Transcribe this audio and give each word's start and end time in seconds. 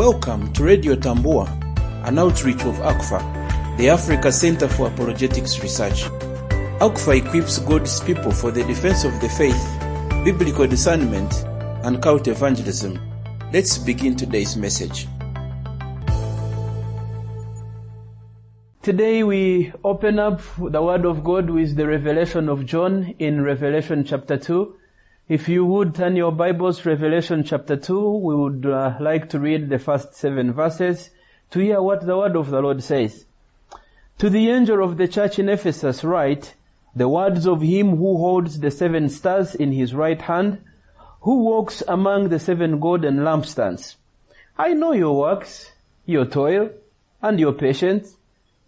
Welcome 0.00 0.50
to 0.54 0.64
Radio 0.64 0.96
Tambua, 0.96 1.46
an 2.08 2.18
outreach 2.18 2.64
of 2.64 2.74
ACFA, 2.76 3.76
the 3.76 3.90
Africa 3.90 4.32
Center 4.32 4.66
for 4.66 4.86
Apologetics 4.86 5.62
Research. 5.62 6.04
ACFA 6.80 7.18
equips 7.18 7.58
God's 7.58 8.00
people 8.00 8.32
for 8.32 8.50
the 8.50 8.64
defense 8.64 9.04
of 9.04 9.20
the 9.20 9.28
faith, 9.28 9.62
biblical 10.24 10.66
discernment, 10.66 11.44
and 11.84 12.02
cult 12.02 12.28
evangelism. 12.28 12.98
Let's 13.52 13.76
begin 13.76 14.16
today's 14.16 14.56
message. 14.56 15.06
Today 18.80 19.22
we 19.22 19.70
open 19.84 20.18
up 20.18 20.40
the 20.56 20.80
Word 20.82 21.04
of 21.04 21.22
God 21.22 21.50
with 21.50 21.76
the 21.76 21.86
revelation 21.86 22.48
of 22.48 22.64
John 22.64 23.14
in 23.18 23.44
Revelation 23.44 24.04
chapter 24.04 24.38
2. 24.38 24.76
If 25.30 25.48
you 25.48 25.64
would 25.64 25.94
turn 25.94 26.16
your 26.16 26.32
Bibles, 26.32 26.84
Revelation 26.84 27.44
chapter 27.44 27.76
2, 27.76 28.16
we 28.16 28.34
would 28.34 28.66
uh, 28.66 28.96
like 28.98 29.28
to 29.28 29.38
read 29.38 29.68
the 29.68 29.78
first 29.78 30.16
seven 30.16 30.52
verses 30.52 31.08
to 31.52 31.60
hear 31.60 31.80
what 31.80 32.04
the 32.04 32.18
Word 32.18 32.34
of 32.34 32.50
the 32.50 32.60
Lord 32.60 32.82
says. 32.82 33.26
To 34.18 34.28
the 34.28 34.50
angel 34.50 34.82
of 34.82 34.96
the 34.96 35.06
church 35.06 35.38
in 35.38 35.48
Ephesus 35.48 36.02
write, 36.02 36.52
the 36.96 37.08
words 37.08 37.46
of 37.46 37.62
him 37.62 37.90
who 37.96 38.16
holds 38.16 38.58
the 38.58 38.72
seven 38.72 39.08
stars 39.08 39.54
in 39.54 39.70
his 39.70 39.94
right 39.94 40.20
hand, 40.20 40.64
who 41.20 41.44
walks 41.44 41.80
among 41.86 42.30
the 42.30 42.40
seven 42.40 42.80
golden 42.80 43.18
lampstands. 43.18 43.94
I 44.58 44.72
know 44.74 44.94
your 44.94 45.16
works, 45.16 45.70
your 46.06 46.24
toil, 46.24 46.70
and 47.22 47.38
your 47.38 47.52
patience, 47.52 48.16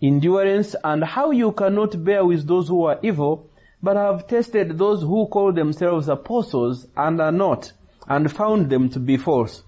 endurance, 0.00 0.76
and 0.84 1.02
how 1.02 1.32
you 1.32 1.50
cannot 1.50 2.04
bear 2.04 2.24
with 2.24 2.46
those 2.46 2.68
who 2.68 2.84
are 2.84 3.00
evil, 3.02 3.50
but 3.82 3.96
I 3.96 4.04
have 4.12 4.28
tested 4.28 4.78
those 4.78 5.02
who 5.02 5.26
call 5.26 5.52
themselves 5.52 6.08
apostles 6.08 6.86
and 6.96 7.20
are 7.20 7.32
not, 7.32 7.72
and 8.08 8.30
found 8.30 8.70
them 8.70 8.88
to 8.90 9.00
be 9.00 9.16
false. 9.16 9.62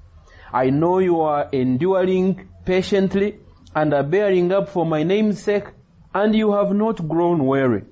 I 0.53 0.71
know 0.71 1.01
you 1.01 1.21
are 1.23 1.49
enduring 1.51 2.49
patiently 2.65 3.41
and 3.75 3.93
are 3.93 4.05
bearing 4.05 4.53
up 4.53 4.69
for 4.69 4.87
my 4.87 5.03
name's 5.03 5.43
sake, 5.43 5.67
and 6.15 6.35
you 6.35 6.53
have 6.53 6.73
not 6.73 7.09
grown 7.09 7.45
weary. 7.45 7.85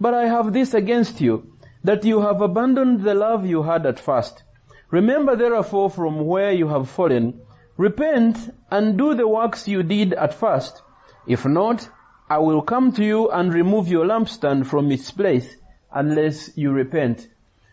But 0.00 0.14
I 0.14 0.26
have 0.26 0.52
this 0.52 0.74
against 0.74 1.20
you, 1.20 1.52
that 1.84 2.04
you 2.04 2.20
have 2.20 2.40
abandoned 2.40 3.02
the 3.02 3.14
love 3.14 3.46
you 3.46 3.62
had 3.62 3.86
at 3.86 4.00
first. 4.00 4.42
Remember 4.90 5.36
therefore 5.36 5.88
from 5.88 6.26
where 6.26 6.50
you 6.50 6.66
have 6.66 6.90
fallen, 6.90 7.40
repent 7.76 8.36
and 8.72 8.98
do 8.98 9.14
the 9.14 9.28
works 9.28 9.68
you 9.68 9.84
did 9.84 10.14
at 10.14 10.34
first. 10.34 10.82
If 11.28 11.46
not, 11.46 11.88
I 12.30 12.38
will 12.38 12.62
come 12.62 12.92
to 12.92 13.04
you 13.04 13.28
and 13.28 13.52
remove 13.52 13.88
your 13.88 14.06
lampstand 14.06 14.66
from 14.66 14.92
its 14.92 15.10
place 15.10 15.56
unless 15.92 16.56
you 16.56 16.70
repent. 16.70 17.26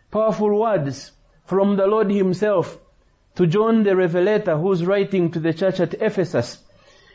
Powerful 0.10 0.60
words 0.60 1.12
from 1.46 1.78
the 1.78 1.86
Lord 1.86 2.10
himself 2.10 2.76
to 3.36 3.46
John 3.46 3.84
the 3.84 3.96
Revelator 3.96 4.58
who's 4.58 4.84
writing 4.84 5.30
to 5.34 5.40
the 5.40 5.54
church 5.54 5.80
at 5.80 5.94
Ephesus. 6.02 6.58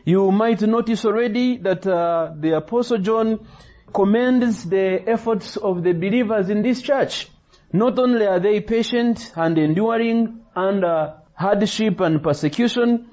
You 0.04 0.30
might 0.30 0.62
notice 0.62 1.04
already 1.04 1.56
that 1.58 1.84
uh, 1.84 2.32
the 2.38 2.58
Apostle 2.58 2.98
John 2.98 3.44
commends 3.92 4.62
the 4.68 5.02
efforts 5.08 5.56
of 5.56 5.82
the 5.82 5.94
believers 5.94 6.48
in 6.48 6.62
this 6.62 6.80
church. 6.80 7.28
Not 7.72 7.98
only 7.98 8.24
are 8.24 8.38
they 8.38 8.60
patient 8.60 9.32
and 9.34 9.58
enduring 9.58 10.42
under 10.54 11.14
hardship 11.34 11.98
and 11.98 12.22
persecution, 12.22 13.10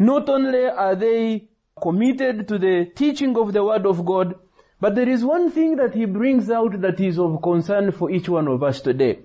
not 0.00 0.28
only 0.28 0.64
are 0.66 0.96
they 0.96 1.47
committed 1.80 2.48
to 2.48 2.58
the 2.58 2.90
teaching 2.94 3.36
of 3.36 3.52
the 3.52 3.64
Word 3.64 3.86
of 3.86 4.04
God, 4.04 4.34
but 4.80 4.94
there 4.94 5.08
is 5.08 5.24
one 5.24 5.50
thing 5.50 5.76
that 5.76 5.94
he 5.94 6.04
brings 6.04 6.50
out 6.50 6.80
that 6.80 7.00
is 7.00 7.18
of 7.18 7.42
concern 7.42 7.90
for 7.90 8.10
each 8.10 8.28
one 8.28 8.48
of 8.48 8.62
us 8.62 8.80
today. 8.80 9.18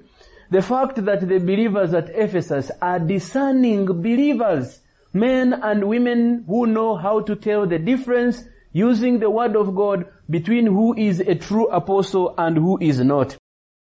The 0.50 0.62
fact 0.62 1.04
that 1.06 1.28
the 1.28 1.40
believers 1.40 1.94
at 1.94 2.10
Ephesus 2.10 2.72
are 2.82 3.00
discerning 3.00 3.86
believers, 3.86 4.80
men 5.14 5.54
and 5.54 5.88
women 5.88 6.44
who 6.48 6.66
know 6.68 6.96
how 6.96 7.22
to 7.22 7.36
tell 7.36 7.68
the 7.68 7.80
difference 7.80 8.44
using 8.72 9.20
the 9.20 9.30
Word 9.30 9.56
of 9.56 9.76
God 9.76 10.08
between 10.30 10.66
who 10.66 10.96
is 10.96 11.20
a 11.20 11.36
true 11.36 11.68
apostle 11.68 12.34
and 12.38 12.58
who 12.58 12.78
is 12.82 13.00
not. 13.00 13.38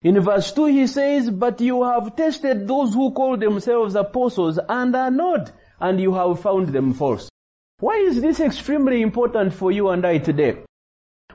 In 0.03 0.19
verse 0.19 0.51
2 0.51 0.65
he 0.65 0.88
says, 0.88 1.29
But 1.29 1.61
you 1.61 1.83
have 1.83 2.15
tested 2.17 2.67
those 2.67 2.93
who 2.93 3.11
call 3.11 3.38
themselves 3.38 3.95
apostles 3.95 4.59
and 4.67 4.93
are 4.95 5.11
not, 5.11 5.51
and 5.79 5.99
you 5.99 6.13
have 6.13 6.41
found 6.41 6.69
them 6.69 6.93
false. 6.93 7.29
Why 7.79 7.97
is 7.97 8.22
this 8.22 8.39
extremely 8.39 9.01
important 9.01 9.53
for 9.53 9.72
you 9.72 9.89
and 9.89 10.06
I 10.06 10.19
today? 10.19 10.63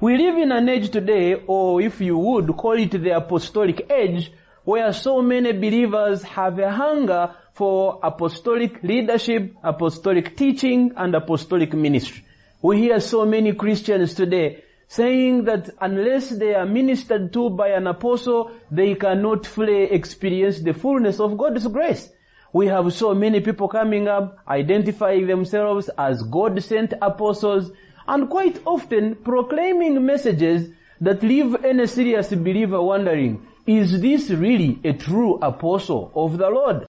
We 0.01 0.17
live 0.17 0.39
in 0.39 0.53
an 0.53 0.69
age 0.69 0.91
today, 0.91 1.35
or 1.47 1.83
if 1.83 2.01
you 2.01 2.17
would 2.17 2.57
call 2.57 2.79
it 2.79 2.93
the 2.93 3.17
apostolic 3.17 3.91
age, 3.91 4.33
where 4.65 4.93
so 4.93 5.21
many 5.21 5.53
believers 5.53 6.23
have 6.23 6.59
a 6.61 6.71
hunger 6.71 7.35
for 7.55 7.99
apostolic 8.03 8.83
leadership, 8.85 9.57
apostolic 9.65 10.37
teaching, 10.37 10.93
and 10.97 11.15
apostolic 11.15 11.75
ministry. 11.75 12.25
We 12.63 12.79
hear 12.79 13.01
so 13.01 13.27
many 13.27 13.55
Christians 13.55 14.15
today 14.15 14.63
saying 14.87 15.45
that 15.45 15.71
unless 15.81 16.31
they 16.31 16.55
are 16.55 16.67
ministered 16.67 17.33
to 17.33 17.51
by 17.51 17.71
an 17.71 17.89
apostle, 17.89 18.53
they 18.71 18.95
cannot 18.95 19.45
fully 19.45 19.83
experience 19.91 20.61
the 20.61 20.73
fullness 20.73 21.19
of 21.19 21.37
God's 21.37 21.67
grace. 21.67 22.09
We 22.53 22.67
have 22.69 22.93
so 22.95 23.15
many 23.15 23.41
people 23.41 23.69
coming 23.69 24.09
up, 24.09 24.39
identifying 24.49 25.27
themselves 25.27 25.91
as 25.99 26.23
God-sent 26.23 26.95
apostles, 27.03 27.71
and 28.07 28.31
quite 28.31 28.61
often 28.65 29.17
proclaiming 29.17 30.05
messages 30.07 30.71
that 31.01 31.23
leave 31.23 31.65
any 31.65 31.87
serious 31.87 32.31
believer 32.31 32.81
wondering, 32.83 33.47
is 33.67 34.01
this 34.01 34.31
really 34.31 34.81
a 34.83 34.95
true 34.95 35.39
apostle 35.43 36.11
of 36.15 36.39
the 36.39 36.49
Lord? 36.49 36.87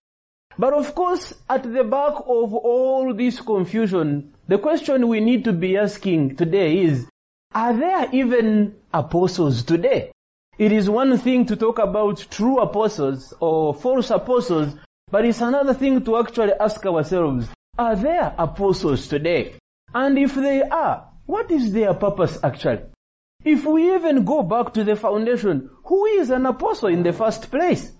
But 0.58 0.74
of 0.74 0.96
course, 0.96 1.34
at 1.50 1.64
the 1.64 1.84
back 1.84 2.16
of 2.20 2.54
all 2.54 3.14
this 3.14 3.42
confusion, 3.42 4.34
the 4.48 4.58
question 4.58 5.08
we 5.08 5.20
need 5.20 5.44
to 5.44 5.54
be 5.54 5.78
asking 5.78 6.38
today 6.38 6.80
is, 6.80 7.08
are 7.54 7.74
there 7.74 8.08
even 8.14 8.76
apostles 8.94 9.64
today? 9.64 10.12
It 10.58 10.72
is 10.72 10.90
one 10.90 11.18
thing 11.18 11.46
to 11.48 11.56
talk 11.56 11.80
about 11.80 12.26
true 12.32 12.60
apostles 12.60 13.34
or 13.40 13.74
false 13.74 14.10
apostles, 14.10 14.74
but 15.12 15.26
it's 15.26 15.42
another 15.42 15.74
thing 15.74 16.04
to 16.06 16.18
actually 16.18 16.54
ask 16.60 16.86
ourselves, 16.86 17.48
are 17.78 17.96
there 17.96 18.34
apostles 18.38 19.08
today? 19.08 19.56
And 19.94 20.18
if 20.18 20.36
they 20.36 20.62
are, 20.62 21.10
what 21.26 21.52
is 21.52 21.72
their 21.72 21.94
purpose 21.94 22.38
actually? 22.44 22.82
If 23.44 23.66
we 23.66 23.96
even 23.96 24.26
go 24.26 24.44
back 24.44 24.74
to 24.74 24.84
the 24.84 24.96
foundation, 24.96 25.70
who 25.86 26.06
is 26.06 26.30
an 26.30 26.46
apostle 26.46 26.90
in 26.90 27.04
the 27.04 27.14
first 27.14 27.50
place? 27.50 27.92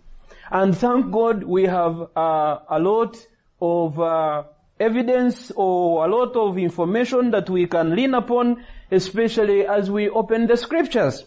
And 0.52 0.78
thank 0.78 1.12
God 1.12 1.44
we 1.44 1.64
have 1.66 2.10
uh, 2.16 2.60
a 2.70 2.80
lot 2.80 3.18
of 3.62 4.00
uh, 4.00 4.44
evidence 4.80 5.52
or 5.56 6.06
a 6.06 6.10
lot 6.10 6.36
of 6.36 6.58
information 6.58 7.32
that 7.32 7.50
we 7.50 7.68
can 7.68 7.96
lean 7.96 8.14
upon, 8.14 8.66
especially 8.92 9.66
as 9.66 9.90
we 9.90 10.10
open 10.10 10.48
the 10.48 10.58
scriptures. 10.58 11.24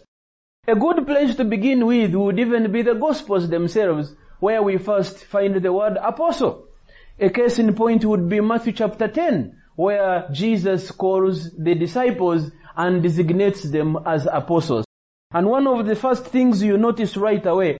A 0.67 0.75
good 0.75 1.05
place 1.05 1.35
to 1.35 1.43
begin 1.43 1.85
with 1.85 2.13
would 2.13 2.39
even 2.39 2.71
be 2.71 2.83
the 2.83 2.95
Gospels 2.95 3.49
themselves, 3.49 4.15
where 4.43 4.61
we 4.61 4.77
first 4.77 5.23
find 5.23 5.55
the 5.55 5.71
word 5.71 5.95
apostle. 5.95 6.67
A 7.17 7.29
case 7.29 7.59
in 7.59 7.73
point 7.75 8.03
would 8.03 8.27
be 8.27 8.41
Matthew 8.41 8.73
chapter 8.73 9.07
10, 9.07 9.57
where 9.77 10.27
Jesus 10.33 10.91
calls 10.91 11.49
the 11.51 11.75
disciples 11.75 12.51
and 12.75 13.01
designates 13.01 13.63
them 13.63 13.97
as 14.05 14.27
apostles. 14.29 14.83
And 15.31 15.47
one 15.47 15.65
of 15.65 15.85
the 15.85 15.95
first 15.95 16.25
things 16.25 16.61
you 16.61 16.77
notice 16.77 17.15
right 17.15 17.45
away 17.45 17.77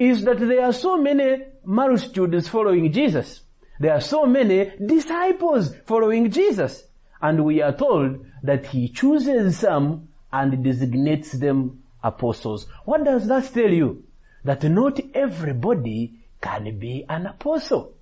is 0.00 0.24
that 0.24 0.40
there 0.40 0.64
are 0.64 0.72
so 0.72 0.96
many 1.00 1.44
multitudes 1.64 2.48
following 2.48 2.90
Jesus. 2.90 3.42
There 3.78 3.94
are 3.94 4.00
so 4.00 4.26
many 4.26 4.72
disciples 4.84 5.72
following 5.86 6.32
Jesus. 6.32 6.82
And 7.22 7.44
we 7.44 7.62
are 7.62 7.76
told 7.76 8.26
that 8.42 8.66
he 8.66 8.88
chooses 8.88 9.60
some 9.60 10.08
and 10.32 10.64
designates 10.64 11.30
them 11.30 11.84
apostles. 12.02 12.66
What 12.84 13.04
does 13.04 13.28
that 13.28 13.44
tell 13.54 13.70
you? 13.70 14.02
That 14.44 14.62
not 14.64 15.00
everybody 15.14 16.14
can 16.40 16.78
be 16.78 17.04
an 17.08 17.26
apostle. 17.26 17.94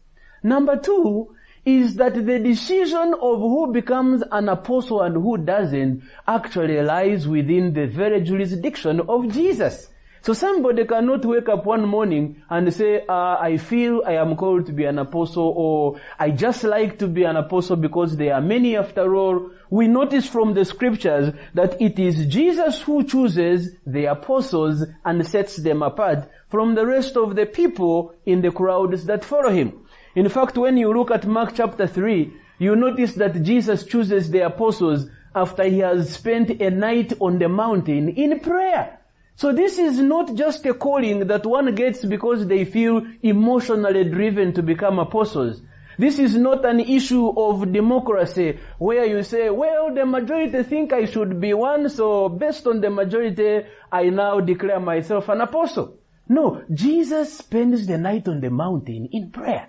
Number 0.42 0.76
two 0.76 1.34
is 1.64 1.96
that 1.96 2.14
the 2.14 2.38
decision 2.38 3.14
of 3.20 3.38
who 3.40 3.72
becomes 3.72 4.22
an 4.30 4.48
apostle 4.48 5.02
and 5.02 5.16
who 5.16 5.36
doesn't 5.36 6.02
actually 6.26 6.80
lies 6.82 7.26
within 7.26 7.74
the 7.74 7.86
very 7.86 8.22
jurisdiction 8.22 9.00
of 9.00 9.32
Jesus. 9.32 9.88
So 10.28 10.34
somebody 10.34 10.84
cannot 10.84 11.24
wake 11.24 11.48
up 11.48 11.64
one 11.64 11.88
morning 11.88 12.42
and 12.50 12.70
say, 12.74 13.00
uh, 13.08 13.38
I 13.40 13.56
feel 13.56 14.02
I 14.06 14.16
am 14.16 14.36
called 14.36 14.66
to 14.66 14.74
be 14.74 14.84
an 14.84 14.98
apostle 14.98 15.54
or 15.56 16.02
I 16.18 16.32
just 16.32 16.64
like 16.64 16.98
to 16.98 17.08
be 17.08 17.24
an 17.24 17.36
apostle 17.36 17.76
because 17.76 18.14
there 18.14 18.34
are 18.34 18.42
many 18.42 18.76
after 18.76 19.16
all. 19.16 19.52
We 19.70 19.88
notice 19.88 20.28
from 20.28 20.52
the 20.52 20.66
scriptures 20.66 21.32
that 21.54 21.80
it 21.80 21.98
is 21.98 22.26
Jesus 22.26 22.78
who 22.82 23.04
chooses 23.04 23.70
the 23.86 24.04
apostles 24.04 24.84
and 25.02 25.26
sets 25.26 25.56
them 25.56 25.82
apart 25.82 26.28
from 26.50 26.74
the 26.74 26.84
rest 26.84 27.16
of 27.16 27.34
the 27.34 27.46
people 27.46 28.12
in 28.26 28.42
the 28.42 28.50
crowds 28.50 29.06
that 29.06 29.24
follow 29.24 29.48
him. 29.48 29.86
In 30.14 30.28
fact, 30.28 30.58
when 30.58 30.76
you 30.76 30.92
look 30.92 31.10
at 31.10 31.26
Mark 31.26 31.54
chapter 31.54 31.86
3, 31.86 32.34
you 32.58 32.76
notice 32.76 33.14
that 33.14 33.42
Jesus 33.42 33.86
chooses 33.86 34.30
the 34.30 34.40
apostles 34.40 35.06
after 35.34 35.64
he 35.64 35.78
has 35.78 36.12
spent 36.12 36.50
a 36.60 36.68
night 36.68 37.14
on 37.18 37.38
the 37.38 37.48
mountain 37.48 38.10
in 38.10 38.40
prayer. 38.40 38.97
So 39.38 39.52
this 39.52 39.78
is 39.78 40.00
not 40.00 40.34
just 40.34 40.66
a 40.66 40.74
calling 40.74 41.28
that 41.28 41.46
one 41.46 41.72
gets 41.76 42.04
because 42.04 42.48
they 42.48 42.64
feel 42.64 43.06
emotionally 43.22 44.02
driven 44.02 44.52
to 44.54 44.64
become 44.64 44.98
apostles. 44.98 45.62
This 45.96 46.18
is 46.18 46.34
not 46.34 46.64
an 46.64 46.80
issue 46.80 47.28
of 47.28 47.72
democracy 47.72 48.58
where 48.78 49.04
you 49.04 49.22
say, 49.22 49.48
well, 49.50 49.94
the 49.94 50.04
majority 50.06 50.64
think 50.64 50.92
I 50.92 51.04
should 51.04 51.40
be 51.40 51.54
one, 51.54 51.88
so 51.88 52.28
based 52.28 52.66
on 52.66 52.80
the 52.80 52.90
majority, 52.90 53.60
I 53.92 54.10
now 54.10 54.40
declare 54.40 54.80
myself 54.80 55.28
an 55.28 55.40
apostle. 55.40 55.98
No, 56.28 56.64
Jesus 56.74 57.38
spends 57.38 57.86
the 57.86 57.96
night 57.96 58.26
on 58.26 58.40
the 58.40 58.50
mountain 58.50 59.08
in 59.12 59.30
prayer. 59.30 59.68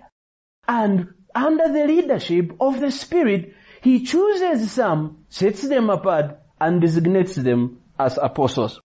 And 0.66 1.14
under 1.32 1.72
the 1.72 1.86
leadership 1.86 2.56
of 2.60 2.80
the 2.80 2.90
Spirit, 2.90 3.54
he 3.82 4.04
chooses 4.04 4.72
some, 4.72 5.26
sets 5.28 5.62
them 5.62 5.90
apart, 5.90 6.40
and 6.60 6.80
designates 6.80 7.36
them 7.36 7.78
as 7.96 8.18
apostles. 8.20 8.80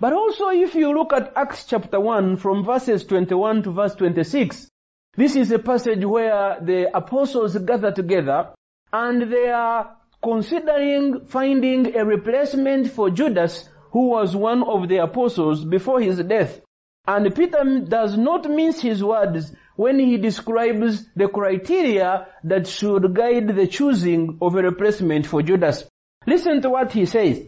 But 0.00 0.14
also 0.14 0.48
if 0.48 0.74
you 0.74 0.94
look 0.94 1.12
at 1.12 1.34
Acts 1.36 1.66
chapter 1.66 2.00
1 2.00 2.38
from 2.38 2.64
verses 2.64 3.04
21 3.04 3.64
to 3.64 3.70
verse 3.72 3.94
26, 3.96 4.66
this 5.14 5.36
is 5.36 5.52
a 5.52 5.58
passage 5.58 6.02
where 6.04 6.58
the 6.62 6.96
apostles 6.96 7.54
gather 7.58 7.92
together 7.92 8.48
and 8.92 9.30
they 9.30 9.50
are 9.50 9.96
considering 10.22 11.26
finding 11.26 11.94
a 11.94 12.04
replacement 12.04 12.90
for 12.90 13.10
Judas 13.10 13.68
who 13.92 14.08
was 14.08 14.34
one 14.34 14.62
of 14.62 14.88
the 14.88 14.98
apostles 14.98 15.66
before 15.66 16.00
his 16.00 16.18
death. 16.22 16.62
And 17.06 17.34
Peter 17.34 17.80
does 17.80 18.16
not 18.16 18.48
mince 18.48 18.80
his 18.80 19.04
words 19.04 19.52
when 19.76 19.98
he 19.98 20.16
describes 20.16 21.06
the 21.14 21.28
criteria 21.28 22.26
that 22.44 22.66
should 22.66 23.14
guide 23.14 23.48
the 23.48 23.66
choosing 23.66 24.38
of 24.40 24.54
a 24.54 24.62
replacement 24.62 25.26
for 25.26 25.42
Judas. 25.42 25.84
Listen 26.26 26.62
to 26.62 26.70
what 26.70 26.92
he 26.92 27.04
says. 27.04 27.42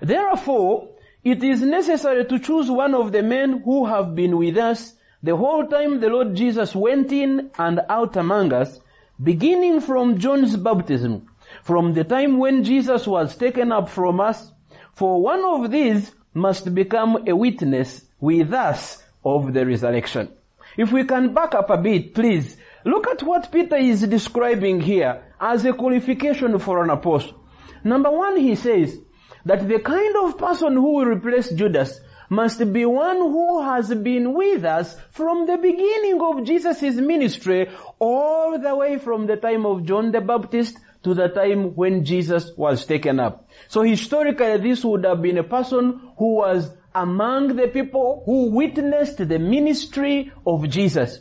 Therefore, 0.00 0.88
it 1.22 1.44
is 1.44 1.60
necessary 1.62 2.24
to 2.24 2.38
choose 2.38 2.70
one 2.70 2.94
of 2.94 3.12
the 3.12 3.22
men 3.22 3.60
who 3.62 3.86
have 3.86 4.14
been 4.14 4.36
with 4.38 4.56
us 4.56 4.94
the 5.22 5.36
whole 5.36 5.66
time 5.66 6.00
the 6.00 6.08
Lord 6.08 6.34
Jesus 6.34 6.74
went 6.74 7.12
in 7.12 7.50
and 7.58 7.80
out 7.90 8.16
among 8.16 8.54
us, 8.54 8.80
beginning 9.22 9.80
from 9.80 10.18
John's 10.18 10.56
baptism, 10.56 11.28
from 11.62 11.92
the 11.92 12.04
time 12.04 12.38
when 12.38 12.64
Jesus 12.64 13.06
was 13.06 13.36
taken 13.36 13.70
up 13.70 13.90
from 13.90 14.18
us, 14.18 14.50
for 14.94 15.20
one 15.20 15.44
of 15.44 15.70
these 15.70 16.10
must 16.32 16.74
become 16.74 17.28
a 17.28 17.36
witness 17.36 18.02
with 18.18 18.54
us 18.54 19.02
of 19.22 19.52
the 19.52 19.66
resurrection. 19.66 20.30
If 20.78 20.90
we 20.90 21.04
can 21.04 21.34
back 21.34 21.54
up 21.54 21.68
a 21.68 21.76
bit, 21.76 22.14
please, 22.14 22.56
look 22.86 23.06
at 23.08 23.22
what 23.22 23.52
Peter 23.52 23.76
is 23.76 24.00
describing 24.00 24.80
here 24.80 25.22
as 25.38 25.66
a 25.66 25.74
qualification 25.74 26.58
for 26.58 26.82
an 26.82 26.88
apostle. 26.88 27.44
Number 27.84 28.10
one, 28.10 28.38
he 28.38 28.54
says 28.54 28.98
that 29.44 29.68
the 29.68 29.78
kind 29.80 30.16
of 30.16 30.38
person 30.38 30.74
who 30.74 30.94
will 30.94 31.06
replace 31.06 31.50
Judas 31.50 32.00
must 32.28 32.72
be 32.72 32.86
one 32.86 33.16
who 33.16 33.62
has 33.62 33.92
been 33.92 34.34
with 34.34 34.64
us 34.64 34.96
from 35.10 35.46
the 35.46 35.56
beginning 35.56 36.20
of 36.22 36.44
Jesus' 36.44 36.94
ministry 36.94 37.68
all 37.98 38.58
the 38.58 38.74
way 38.76 38.98
from 38.98 39.26
the 39.26 39.36
time 39.36 39.66
of 39.66 39.84
John 39.84 40.12
the 40.12 40.20
Baptist 40.20 40.78
to 41.02 41.14
the 41.14 41.28
time 41.28 41.74
when 41.74 42.04
Jesus 42.04 42.52
was 42.56 42.86
taken 42.86 43.18
up. 43.18 43.48
So 43.68 43.82
historically 43.82 44.58
this 44.58 44.84
would 44.84 45.04
have 45.04 45.22
been 45.22 45.38
a 45.38 45.42
person 45.44 46.00
who 46.18 46.34
was 46.36 46.70
among 46.94 47.56
the 47.56 47.68
people 47.68 48.22
who 48.26 48.50
witnessed 48.50 49.16
the 49.16 49.38
ministry 49.38 50.32
of 50.46 50.68
Jesus. 50.68 51.18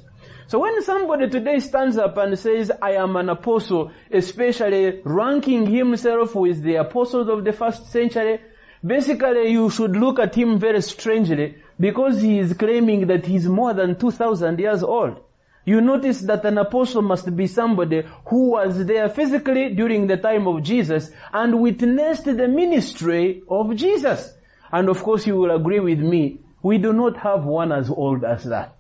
So 0.50 0.58
when 0.58 0.82
somebody 0.82 1.30
today 1.30 1.60
stands 1.60 1.96
up 1.96 2.18
and 2.18 2.36
says, 2.40 2.72
I 2.82 2.94
am 2.94 3.16
an 3.18 3.30
apostle, 3.30 3.92
especially 4.12 5.00
ranking 5.04 5.68
himself 5.68 6.34
with 6.34 6.64
the 6.64 6.78
apostles 6.78 7.30
of 7.30 7.44
the 7.44 7.54
first 7.54 7.92
century, 7.92 8.42
basically 8.84 9.52
you 9.52 9.70
should 9.70 9.96
look 9.96 10.18
at 10.18 10.34
him 10.34 10.58
very 10.58 10.82
strangely 10.82 11.58
because 11.80 12.20
he 12.24 12.40
is 12.40 12.54
claiming 12.54 13.06
that 13.06 13.28
he 13.28 13.36
is 13.36 13.48
more 13.48 13.76
than 13.76 13.96
2000 14.00 14.58
years 14.58 14.82
old. 14.82 15.20
You 15.66 15.82
notice 15.82 16.22
that 16.22 16.44
an 16.46 16.58
apostle 16.58 17.04
must 17.04 17.36
be 17.36 17.46
somebody 17.46 18.02
who 18.26 18.50
was 18.54 18.88
there 18.88 19.08
physically 19.08 19.76
during 19.76 20.08
the 20.08 20.18
time 20.18 20.48
of 20.48 20.64
Jesus 20.64 21.12
and 21.32 21.62
witnessed 21.62 22.26
the 22.26 22.48
ministry 22.48 23.44
of 23.48 23.76
Jesus. 23.76 24.34
And 24.72 24.90
of 24.90 25.04
course 25.04 25.28
you 25.28 25.36
will 25.36 25.56
agree 25.56 25.80
with 25.80 26.00
me, 26.00 26.40
we 26.64 26.80
do 26.80 26.92
not 26.92 27.18
have 27.18 27.46
one 27.46 27.72
as 27.72 27.92
old 27.92 28.24
as 28.24 28.46
that. 28.46 28.79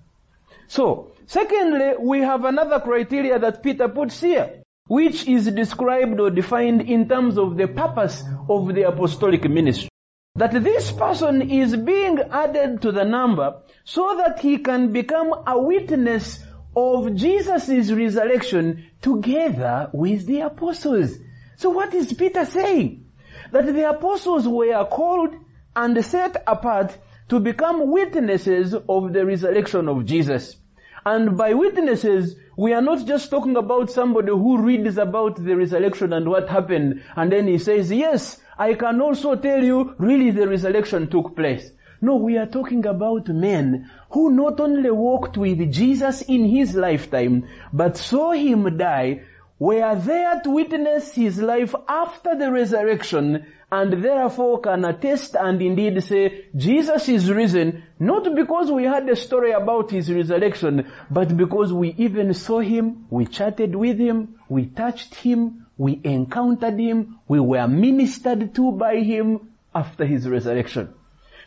So, 0.67 1.11
secondly, 1.25 1.93
we 1.99 2.19
have 2.19 2.45
another 2.45 2.79
criteria 2.79 3.39
that 3.39 3.63
Peter 3.63 3.87
puts 3.87 4.21
here, 4.21 4.63
which 4.87 5.27
is 5.27 5.47
described 5.47 6.19
or 6.19 6.29
defined 6.29 6.81
in 6.81 7.07
terms 7.07 7.37
of 7.37 7.57
the 7.57 7.67
purpose 7.67 8.23
of 8.49 8.73
the 8.73 8.83
apostolic 8.83 9.49
ministry. 9.49 9.89
That 10.35 10.51
this 10.63 10.91
person 10.91 11.49
is 11.49 11.75
being 11.75 12.19
added 12.31 12.81
to 12.83 12.91
the 12.91 13.03
number 13.03 13.61
so 13.83 14.15
that 14.17 14.39
he 14.39 14.59
can 14.59 14.91
become 14.91 15.33
a 15.45 15.59
witness 15.59 16.39
of 16.75 17.15
Jesus' 17.15 17.91
resurrection 17.91 18.85
together 19.01 19.89
with 19.91 20.25
the 20.27 20.41
apostles. 20.41 21.15
So 21.57 21.71
what 21.71 21.93
is 21.93 22.13
Peter 22.13 22.45
saying? 22.45 23.05
That 23.51 23.65
the 23.65 23.89
apostles 23.89 24.47
were 24.47 24.85
called 24.85 25.35
and 25.75 26.05
set 26.05 26.43
apart 26.47 26.97
to 27.29 27.39
become 27.39 27.91
witnesses 27.91 28.73
of 28.73 29.13
the 29.13 29.25
resurrection 29.25 29.87
of 29.87 30.05
Jesus. 30.05 30.57
And 31.05 31.37
by 31.37 31.53
witnesses, 31.53 32.35
we 32.57 32.73
are 32.73 32.81
not 32.81 33.05
just 33.07 33.29
talking 33.29 33.55
about 33.55 33.89
somebody 33.89 34.31
who 34.31 34.61
reads 34.61 34.97
about 34.97 35.43
the 35.43 35.55
resurrection 35.55 36.11
and 36.11 36.27
what 36.27 36.49
happened, 36.49 37.03
and 37.15 37.31
then 37.31 37.47
he 37.47 37.57
says, 37.57 37.91
yes, 37.91 38.39
I 38.57 38.73
can 38.73 38.99
also 38.99 39.35
tell 39.35 39.63
you, 39.63 39.95
really 39.97 40.31
the 40.31 40.47
resurrection 40.47 41.09
took 41.09 41.35
place. 41.35 41.71
No, 42.01 42.15
we 42.15 42.37
are 42.37 42.45
talking 42.45 42.85
about 42.85 43.27
men 43.27 43.89
who 44.11 44.31
not 44.31 44.59
only 44.59 44.89
walked 44.89 45.37
with 45.37 45.71
Jesus 45.71 46.21
in 46.21 46.45
his 46.45 46.75
lifetime, 46.75 47.47
but 47.71 47.97
saw 47.97 48.31
him 48.31 48.77
die, 48.77 49.21
were 49.59 49.95
there 49.95 50.39
to 50.41 50.49
witness 50.49 51.13
his 51.13 51.39
life 51.39 51.75
after 51.87 52.35
the 52.35 52.49
resurrection, 52.51 53.45
and 53.71 54.03
therefore 54.03 54.61
can 54.61 54.85
attest 54.85 55.35
and 55.35 55.61
indeed 55.61 56.01
say, 56.03 56.45
Jesus 56.55 57.07
is 57.09 57.31
risen, 57.31 57.83
not 57.99 58.33
because 58.35 58.71
we 58.71 58.85
had 58.85 59.07
a 59.09 59.15
story 59.15 59.51
about 59.51 59.91
his 59.91 60.11
resurrection, 60.11 60.89
but 61.11 61.35
because 61.35 61.71
we 61.71 61.93
even 61.97 62.33
saw 62.33 62.59
him, 62.59 63.05
we 63.09 63.25
chatted 63.25 63.75
with 63.75 63.99
him, 63.99 64.35
we 64.47 64.65
touched 64.65 65.13
him, 65.13 65.67
we 65.77 65.99
encountered 66.03 66.79
him, 66.79 67.19
we 67.27 67.39
were 67.39 67.67
ministered 67.67 68.55
to 68.55 68.71
by 68.71 68.95
him 68.95 69.49
after 69.75 70.05
his 70.05 70.27
resurrection. 70.27 70.93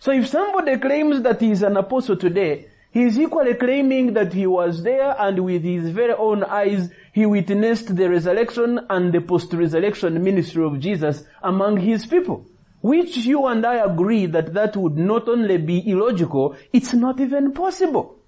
So 0.00 0.12
if 0.12 0.28
somebody 0.28 0.78
claims 0.78 1.22
that 1.22 1.40
he 1.40 1.50
is 1.50 1.62
an 1.62 1.76
apostle 1.76 2.16
today, 2.16 2.66
he 2.92 3.04
is 3.04 3.18
equally 3.18 3.54
claiming 3.54 4.12
that 4.14 4.32
he 4.32 4.46
was 4.46 4.82
there 4.82 5.16
and 5.18 5.44
with 5.44 5.62
his 5.62 5.88
very 5.88 6.12
own 6.12 6.44
eyes 6.44 6.90
he 7.12 7.26
witnessed 7.26 7.94
the 7.94 8.08
resurrection 8.08 8.80
and 8.88 9.12
the 9.12 9.20
post-resurrection 9.20 10.22
ministry 10.22 10.64
of 10.64 10.80
Jesus 10.80 11.22
among 11.42 11.76
his 11.76 12.06
people. 12.06 12.46
Which 12.80 13.16
you 13.18 13.46
and 13.46 13.64
I 13.64 13.76
agree 13.84 14.26
that 14.26 14.54
that 14.54 14.76
would 14.76 14.96
not 14.96 15.28
only 15.28 15.58
be 15.58 15.88
illogical, 15.88 16.56
it's 16.72 16.94
not 16.94 17.20
even 17.20 17.52
possible. 17.52 18.18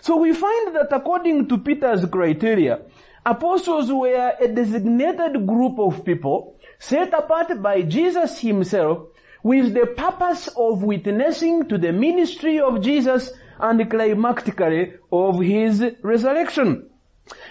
So 0.00 0.16
we 0.16 0.32
find 0.32 0.74
that 0.76 0.88
according 0.92 1.48
to 1.48 1.58
Peter's 1.58 2.04
criteria, 2.06 2.82
apostles 3.26 3.92
were 3.92 4.32
a 4.40 4.48
designated 4.48 5.46
group 5.46 5.78
of 5.78 6.04
people 6.04 6.56
set 6.78 7.12
apart 7.12 7.60
by 7.60 7.82
Jesus 7.82 8.40
himself 8.40 9.08
with 9.42 9.74
the 9.74 9.86
purpose 9.86 10.48
of 10.56 10.82
witnessing 10.82 11.68
to 11.68 11.76
the 11.76 11.92
ministry 11.92 12.60
of 12.60 12.80
Jesus 12.80 13.30
and 13.60 13.80
climactically 13.80 14.94
of 15.12 15.40
his 15.40 15.84
resurrection. 16.02 16.88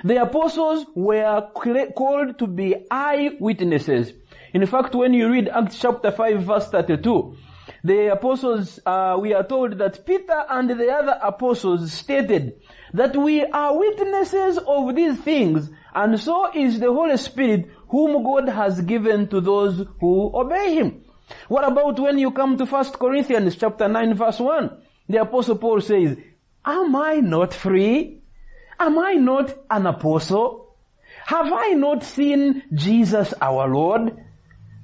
The 0.04 0.22
apostles 0.22 0.86
were 0.96 1.50
called 1.54 2.39
to 2.39 2.48
be 2.48 2.75
eyewitnesses. 2.92 4.13
In 4.54 4.66
fact, 4.66 4.96
when 4.96 5.13
you 5.13 5.32
read 5.32 5.50
Acts 5.50 5.80
chapter 5.80 6.12
5 6.12 6.44
verse 6.44 6.68
32, 6.70 7.36
the 7.84 8.12
apostles, 8.13 8.80
uh, 8.86 9.18
we 9.20 9.34
are 9.34 9.44
told 9.44 9.77
that 9.80 10.06
Peter 10.06 10.44
and 10.50 10.70
the 10.70 10.89
other 10.89 11.18
apostles 11.22 11.92
stated 11.92 12.62
that 12.94 13.16
we 13.16 13.44
are 13.44 13.77
witnesses 13.77 14.58
of 14.58 14.96
these 14.96 15.18
things, 15.20 15.70
and 15.94 16.20
so 16.20 16.51
is 16.54 16.80
the 16.80 16.92
Holy 16.92 17.18
Spirit 17.18 17.70
whom 17.89 18.24
God 18.24 18.50
has 18.50 18.82
given 18.82 19.27
to 19.30 19.42
those 19.42 19.86
who 20.00 20.32
obey 20.34 20.75
Him. 20.75 21.04
What 21.48 21.70
about 21.70 22.00
when 22.00 22.18
you 22.18 22.32
come 22.32 22.58
to 22.58 22.66
1 22.66 22.94
Corinthians 22.94 23.56
chapter 23.56 23.88
9 23.88 24.13
verse 24.13 24.39
1? 24.39 24.77
The 25.10 25.22
apostle 25.22 25.58
Paul 25.58 25.82
says, 25.82 26.18
Am 26.66 26.96
I 26.96 27.16
not 27.16 27.54
free? 27.54 28.22
Am 28.79 29.00
I 29.00 29.13
not 29.13 29.55
an 29.69 29.86
apostle? 29.86 30.75
Have 31.25 31.51
I 31.51 31.69
not 31.69 32.03
seen 32.03 32.63
Jesus 32.74 33.34
our 33.41 33.67
Lord? 33.67 34.15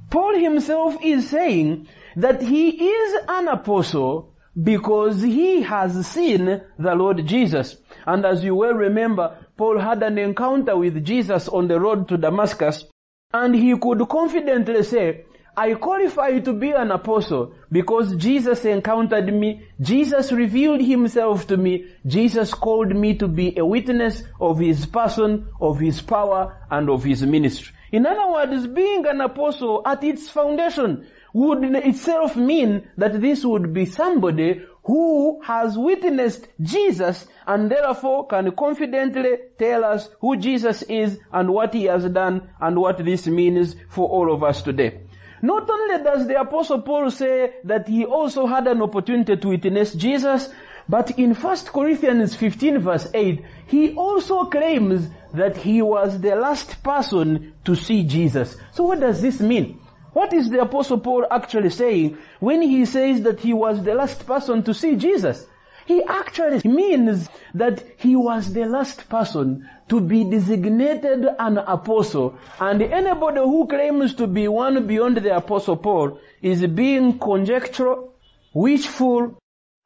Paul 0.09 0.37
himself 0.37 0.97
is 1.01 1.29
saying 1.29 1.87
that 2.15 2.41
he 2.41 2.69
is 2.69 3.15
an 3.27 3.47
apostle 3.47 4.33
because 4.61 5.21
he 5.21 5.61
has 5.61 6.05
seen 6.07 6.61
the 6.77 6.95
Lord 6.95 7.25
Jesus. 7.25 7.77
And 8.05 8.25
as 8.25 8.43
you 8.43 8.55
well 8.55 8.73
remember, 8.73 9.37
Paul 9.57 9.79
had 9.79 10.03
an 10.03 10.17
encounter 10.17 10.77
with 10.77 11.03
Jesus 11.05 11.47
on 11.47 11.67
the 11.67 11.79
road 11.79 12.09
to 12.09 12.17
Damascus 12.17 12.85
and 13.33 13.55
he 13.55 13.75
could 13.77 14.07
confidently 14.07 14.83
say, 14.83 15.25
I 15.55 15.75
qualify 15.75 16.39
to 16.39 16.53
be 16.53 16.71
an 16.71 16.89
apostle 16.89 17.53
because 17.71 18.15
Jesus 18.15 18.65
encountered 18.65 19.31
me, 19.31 19.61
Jesus 19.79 20.31
revealed 20.31 20.81
himself 20.81 21.45
to 21.47 21.57
me, 21.57 21.91
Jesus 22.07 22.55
called 22.55 22.95
me 22.95 23.17
to 23.19 23.27
be 23.27 23.55
a 23.59 23.63
witness 23.63 24.23
of 24.41 24.57
his 24.57 24.87
person, 24.87 25.49
of 25.61 25.79
his 25.79 26.01
power, 26.01 26.57
and 26.71 26.89
of 26.89 27.03
his 27.03 27.23
ministry. 27.23 27.71
In 27.91 28.07
other 28.07 28.31
words, 28.31 28.65
being 28.65 29.05
an 29.05 29.21
apostle 29.21 29.83
at 29.85 30.03
its 30.03 30.27
foundation 30.27 31.05
would 31.33 31.63
itself 31.75 32.35
mean 32.35 32.87
that 32.97 33.21
this 33.21 33.45
would 33.45 33.73
be 33.73 33.85
somebody 33.85 34.63
who 34.85 35.39
has 35.43 35.77
witnessed 35.77 36.47
Jesus 36.61 37.27
and 37.45 37.69
therefore 37.69 38.25
can 38.25 38.55
confidently 38.55 39.37
tell 39.59 39.83
us 39.85 40.09
who 40.19 40.35
Jesus 40.35 40.81
is 40.81 41.19
and 41.31 41.53
what 41.53 41.75
he 41.75 41.83
has 41.83 42.05
done 42.05 42.49
and 42.59 42.75
what 42.75 43.05
this 43.05 43.27
means 43.27 43.75
for 43.89 44.09
all 44.09 44.33
of 44.33 44.43
us 44.43 44.63
today. 44.63 45.01
Not 45.43 45.69
only 45.69 46.01
does 46.01 46.25
the 46.25 46.39
apostle 46.39 46.81
Paul 46.81 47.11
say 47.11 47.55
that 47.65 47.89
he 47.89 48.05
also 48.05 48.47
had 48.47 48.65
an 48.65 48.81
opportunity 48.81 49.35
to 49.35 49.49
witness 49.49 49.93
Jesus, 49.93 50.49
but 50.87 51.19
in 51.19 51.35
1 51.35 51.57
Corinthians 51.65 52.33
15 52.33 52.79
verse 52.79 53.09
8, 53.13 53.43
he 53.67 53.93
also 53.93 54.45
claims 54.45 55.09
that 55.33 55.57
he 55.57 55.81
was 55.81 56.17
the 56.21 56.35
last 56.35 56.81
person 56.81 57.55
to 57.65 57.75
see 57.75 58.05
Jesus. 58.05 58.55
So 58.71 58.85
what 58.85 59.01
does 59.01 59.21
this 59.21 59.41
mean? 59.41 59.81
What 60.13 60.31
is 60.31 60.49
the 60.49 60.61
apostle 60.61 60.99
Paul 60.99 61.25
actually 61.29 61.71
saying 61.71 62.17
when 62.39 62.61
he 62.61 62.85
says 62.85 63.23
that 63.23 63.41
he 63.41 63.51
was 63.51 63.83
the 63.83 63.95
last 63.95 64.25
person 64.25 64.63
to 64.63 64.73
see 64.73 64.95
Jesus? 64.95 65.45
He 65.85 66.01
actually 66.03 66.61
means 66.63 67.27
that 67.55 67.83
he 67.97 68.15
was 68.15 68.53
the 68.53 68.63
last 68.63 69.09
person 69.09 69.69
to 69.89 69.99
be 69.99 70.23
designated 70.23 71.25
an 71.39 71.57
apostle. 71.57 72.37
And 72.59 72.81
anybody 72.81 73.39
who 73.39 73.67
claims 73.67 74.15
to 74.15 74.27
be 74.27 74.47
one 74.47 74.87
beyond 74.87 75.17
the 75.17 75.35
apostle 75.35 75.77
Paul 75.77 76.19
is 76.41 76.65
being 76.67 77.19
conjectural, 77.19 78.13
wishful, 78.53 79.37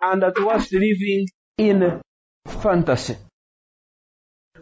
and 0.01 0.23
at 0.23 0.39
worst 0.39 0.73
living 0.73 1.27
in 1.57 2.01
fantasy. 2.45 3.17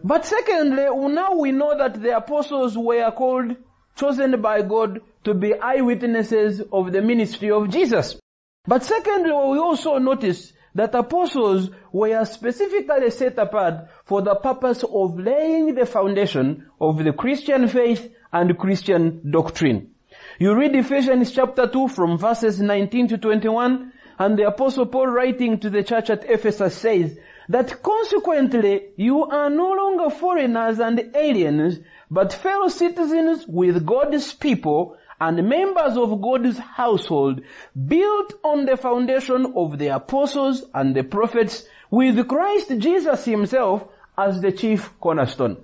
But 0.04 0.26
secondly, 0.26 0.86
now 1.14 1.36
we 1.36 1.52
know 1.52 1.78
that 1.78 2.02
the 2.02 2.16
apostles 2.16 2.78
were 2.78 3.12
called, 3.12 3.56
chosen 3.96 4.42
by 4.42 4.62
God 4.62 5.02
to 5.24 5.34
be 5.34 5.54
eyewitnesses 5.56 6.62
of 6.72 6.92
the 6.92 7.02
ministry 7.02 7.52
of 7.52 7.70
Jesus. 7.70 8.20
But 8.68 8.84
secondly, 8.84 9.32
we 9.32 9.58
also 9.60 9.98
notice 9.98 10.54
that 10.76 10.94
apostles 10.94 11.70
were 11.92 12.24
specifically 12.26 13.10
set 13.10 13.38
apart 13.38 13.88
for 14.04 14.22
the 14.22 14.36
purpose 14.36 14.84
of 14.84 15.18
laying 15.18 15.74
the 15.74 15.86
foundation 15.86 16.68
of 16.80 17.04
the 17.04 17.14
Christian 17.14 17.68
faith 17.68 18.14
and 18.32 18.58
Christian 18.58 19.32
doctrine. 19.32 19.92
You 20.38 20.54
read 20.54 20.76
Ephesians 20.76 21.32
chapter 21.32 21.66
2 21.68 21.88
from 21.88 22.18
verses 22.18 22.60
19 22.60 23.08
to 23.10 23.18
21, 23.18 23.94
and 24.20 24.38
the 24.38 24.48
apostle 24.48 24.86
Paul 24.86 25.08
writing 25.08 25.60
to 25.62 25.70
the 25.70 25.84
church 25.84 26.10
at 26.10 26.30
Ephesus 26.30 26.76
says 26.76 27.18
that 27.48 27.82
consequently 27.82 28.88
you 28.98 29.24
are 29.24 29.50
no 29.50 29.72
longer 29.72 30.10
foreigners 30.10 30.80
and 30.80 31.16
aliens, 31.16 31.80
but 32.12 32.34
fellow 32.34 32.68
citizens 32.68 33.46
with 33.48 33.86
God's 33.86 34.34
people 34.34 34.98
and 35.20 35.48
members 35.48 35.98
of 35.98 36.22
God's 36.22 36.58
household 36.58 37.42
built 37.88 38.34
on 38.44 38.66
the 38.66 38.78
foundation 38.78 39.54
of 39.56 39.78
the 39.78 39.88
apostles 39.88 40.64
and 40.74 40.96
the 40.96 41.04
prophets 41.04 41.66
with 41.90 42.28
Christ 42.28 42.72
Jesus 42.78 43.26
himself 43.26 43.88
as 44.18 44.42
the 44.42 44.52
chief 44.52 44.92
cornerstone. 45.00 45.58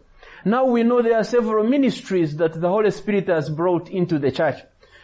Now 0.45 0.65
we 0.65 0.83
know 0.83 1.01
there 1.01 1.17
are 1.17 1.23
several 1.23 1.67
ministries 1.67 2.37
that 2.37 2.59
the 2.59 2.69
Holy 2.69 2.91
Spirit 2.91 3.27
has 3.27 3.49
brought 3.49 3.89
into 3.89 4.17
the 4.19 4.31
church. 4.31 4.59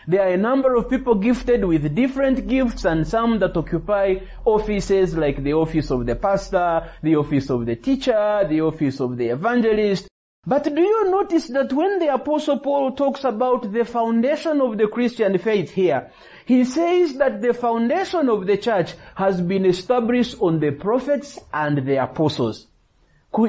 There 0.07 0.21
are 0.21 0.33
a 0.33 0.37
number 0.37 0.75
of 0.75 0.89
people 0.89 1.15
gifted 1.15 1.65
with 1.65 1.93
different 1.93 2.47
gifts 2.47 2.85
and 2.85 3.05
some 3.05 3.39
that 3.39 3.57
occupy 3.57 4.19
offices 4.45 5.17
like 5.17 5.43
the 5.43 5.53
office 5.53 5.91
of 5.91 6.05
the 6.05 6.15
pastor, 6.15 6.89
the 7.03 7.17
office 7.17 7.49
of 7.49 7.65
the 7.65 7.75
teacher, 7.75 8.45
the 8.47 8.61
office 8.61 9.01
of 9.01 9.17
the 9.17 9.27
evangelist, 9.27 10.07
but 10.47 10.63
do 10.63 10.81
you 10.81 11.11
notice 11.11 11.47
that 11.47 11.73
when 11.73 11.99
the 11.99 12.13
apostle 12.13 12.59
Paul 12.59 12.93
talks 12.93 13.25
about 13.25 13.69
the 13.73 13.83
foundation 13.83 14.61
of 14.61 14.77
the 14.77 14.87
Christian 14.87 15.37
faith 15.39 15.71
here, 15.71 16.09
he 16.45 16.63
says 16.63 17.15
that 17.15 17.41
the 17.41 17.53
foundation 17.53 18.29
of 18.29 18.47
the 18.47 18.55
church 18.55 18.93
has 19.15 19.41
been 19.41 19.65
established 19.65 20.37
on 20.39 20.61
the 20.61 20.71
prophets 20.71 21.37
and 21.53 21.85
the 21.85 22.01
apostles. 22.01 22.65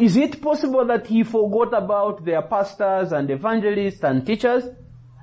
Is 0.00 0.16
it 0.16 0.42
possible 0.42 0.84
that 0.86 1.06
he 1.06 1.22
forgot 1.22 1.72
about 1.72 2.24
their 2.24 2.42
pastors 2.42 3.12
and 3.12 3.30
evangelists 3.30 4.02
and 4.02 4.26
teachers? 4.26 4.64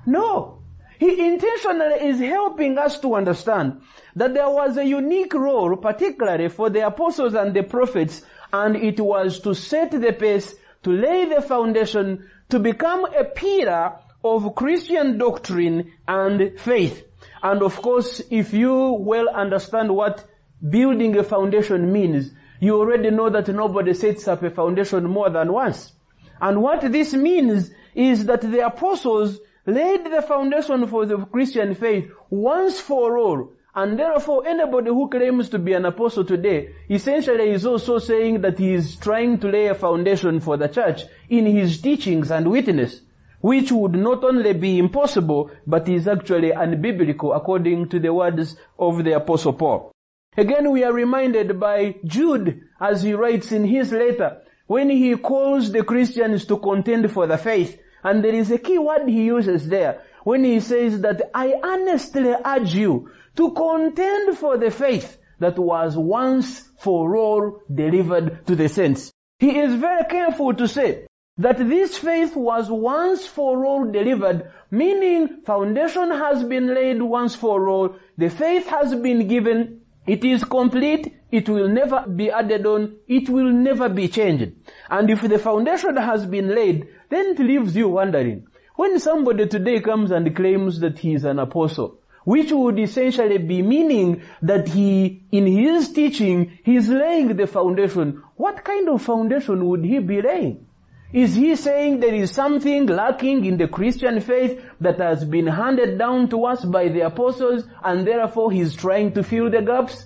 No. 0.06 0.62
He 0.98 1.28
intentionally 1.28 2.08
is 2.08 2.18
helping 2.20 2.78
us 2.78 2.98
to 3.00 3.16
understand 3.16 3.82
that 4.14 4.32
there 4.32 4.48
was 4.48 4.78
a 4.78 4.84
unique 4.86 5.34
role, 5.34 5.76
particularly 5.76 6.48
for 6.48 6.70
the 6.70 6.86
apostles 6.86 7.34
and 7.34 7.52
the 7.52 7.64
prophets, 7.64 8.24
and 8.50 8.76
it 8.76 8.98
was 8.98 9.40
to 9.40 9.54
set 9.54 9.90
the 9.90 10.14
pace 10.14 10.54
to 10.86 10.92
lay 10.92 11.24
the 11.24 11.42
foundation 11.42 12.30
to 12.48 12.60
become 12.60 13.04
a 13.06 13.24
pillar 13.24 13.94
of 14.22 14.54
Christian 14.54 15.18
doctrine 15.18 15.92
and 16.06 16.60
faith. 16.60 17.04
And 17.42 17.60
of 17.64 17.82
course, 17.82 18.22
if 18.30 18.52
you 18.52 18.92
well 18.92 19.28
understand 19.28 19.92
what 19.92 20.24
building 20.70 21.18
a 21.18 21.24
foundation 21.24 21.92
means, 21.92 22.30
you 22.60 22.78
already 22.78 23.10
know 23.10 23.28
that 23.30 23.48
nobody 23.48 23.94
sets 23.94 24.28
up 24.28 24.44
a 24.44 24.50
foundation 24.50 25.10
more 25.10 25.28
than 25.28 25.52
once. 25.52 25.92
And 26.40 26.62
what 26.62 26.92
this 26.92 27.12
means 27.12 27.68
is 27.96 28.26
that 28.26 28.42
the 28.42 28.64
apostles 28.64 29.40
laid 29.66 30.04
the 30.04 30.22
foundation 30.22 30.86
for 30.86 31.04
the 31.04 31.18
Christian 31.18 31.74
faith 31.74 32.12
once 32.30 32.78
for 32.78 33.18
all 33.18 33.50
and 33.76 33.98
therefore, 33.98 34.46
anybody 34.46 34.88
who 34.88 35.10
claims 35.10 35.50
to 35.50 35.58
be 35.58 35.74
an 35.74 35.84
apostle 35.84 36.24
today, 36.24 36.70
essentially 36.88 37.50
is 37.50 37.66
also 37.66 37.98
saying 37.98 38.40
that 38.40 38.58
he 38.58 38.72
is 38.72 38.96
trying 38.96 39.38
to 39.38 39.48
lay 39.48 39.66
a 39.66 39.74
foundation 39.74 40.40
for 40.40 40.56
the 40.56 40.66
church 40.66 41.02
in 41.28 41.44
his 41.44 41.82
teachings 41.82 42.30
and 42.30 42.50
witness, 42.50 43.02
which 43.42 43.70
would 43.70 43.92
not 43.92 44.24
only 44.24 44.54
be 44.54 44.78
impossible, 44.78 45.50
but 45.66 45.86
is 45.90 46.08
actually 46.08 46.52
unbiblical 46.52 47.36
according 47.36 47.90
to 47.90 47.98
the 47.98 48.14
words 48.14 48.56
of 48.78 49.04
the 49.04 49.12
apostle 49.12 49.52
Paul. 49.52 49.92
Again, 50.38 50.70
we 50.70 50.82
are 50.82 50.92
reminded 50.92 51.60
by 51.60 51.96
Jude 52.02 52.62
as 52.80 53.02
he 53.02 53.12
writes 53.12 53.52
in 53.52 53.66
his 53.66 53.92
letter, 53.92 54.38
when 54.66 54.88
he 54.88 55.14
calls 55.16 55.70
the 55.70 55.84
Christians 55.84 56.46
to 56.46 56.56
contend 56.56 57.10
for 57.10 57.26
the 57.26 57.36
faith, 57.36 57.78
and 58.02 58.24
there 58.24 58.34
is 58.34 58.50
a 58.50 58.58
key 58.58 58.78
word 58.78 59.06
he 59.06 59.24
uses 59.26 59.68
there, 59.68 60.00
when 60.24 60.44
he 60.44 60.60
says 60.60 61.02
that 61.02 61.30
I 61.34 61.54
earnestly 61.62 62.34
urge 62.44 62.74
you 62.74 63.10
to 63.36 63.50
contend 63.52 64.36
for 64.38 64.56
the 64.58 64.70
faith 64.70 65.18
that 65.38 65.58
was 65.58 65.96
once 65.96 66.60
for 66.78 67.16
all 67.16 67.60
delivered 67.72 68.46
to 68.46 68.56
the 68.56 68.68
saints. 68.68 69.12
He 69.38 69.58
is 69.58 69.74
very 69.74 70.04
careful 70.04 70.54
to 70.54 70.66
say 70.66 71.06
that 71.38 71.58
this 71.58 71.98
faith 71.98 72.34
was 72.34 72.70
once 72.70 73.26
for 73.26 73.66
all 73.66 73.84
delivered, 73.84 74.50
meaning 74.70 75.42
foundation 75.44 76.10
has 76.10 76.42
been 76.42 76.74
laid 76.74 77.02
once 77.02 77.34
for 77.34 77.68
all, 77.68 77.96
the 78.16 78.30
faith 78.30 78.66
has 78.68 78.94
been 78.94 79.28
given, 79.28 79.82
it 80.06 80.24
is 80.24 80.42
complete, 80.44 81.14
it 81.30 81.48
will 81.48 81.68
never 81.68 82.06
be 82.06 82.30
added 82.30 82.64
on, 82.64 82.96
it 83.06 83.28
will 83.28 83.52
never 83.52 83.90
be 83.90 84.08
changed. 84.08 84.52
And 84.88 85.10
if 85.10 85.20
the 85.20 85.38
foundation 85.38 85.96
has 85.96 86.24
been 86.24 86.54
laid, 86.54 86.88
then 87.10 87.32
it 87.32 87.38
leaves 87.38 87.76
you 87.76 87.88
wondering. 87.88 88.46
When 88.76 88.98
somebody 88.98 89.46
today 89.46 89.80
comes 89.80 90.10
and 90.10 90.34
claims 90.34 90.80
that 90.80 90.98
he 90.98 91.12
is 91.14 91.24
an 91.24 91.38
apostle, 91.38 91.98
which 92.26 92.50
would 92.50 92.76
essentially 92.80 93.38
be 93.38 93.62
meaning 93.62 94.20
that 94.42 94.66
he, 94.66 95.22
in 95.30 95.46
his 95.46 95.92
teaching, 95.92 96.58
he 96.64 96.74
is 96.74 96.88
laying 96.88 97.36
the 97.36 97.46
foundation. 97.46 98.20
What 98.34 98.64
kind 98.64 98.88
of 98.88 99.02
foundation 99.02 99.64
would 99.68 99.84
he 99.84 100.00
be 100.00 100.20
laying? 100.20 100.66
Is 101.12 101.36
he 101.36 101.54
saying 101.54 102.00
there 102.00 102.12
is 102.12 102.32
something 102.32 102.86
lacking 102.86 103.44
in 103.44 103.58
the 103.58 103.68
Christian 103.68 104.20
faith 104.20 104.60
that 104.80 104.98
has 104.98 105.24
been 105.24 105.46
handed 105.46 105.98
down 105.98 106.28
to 106.30 106.46
us 106.46 106.64
by 106.64 106.88
the 106.88 107.02
apostles 107.02 107.62
and 107.84 108.04
therefore 108.04 108.50
he's 108.50 108.74
trying 108.74 109.12
to 109.12 109.22
fill 109.22 109.48
the 109.48 109.62
gaps? 109.62 110.04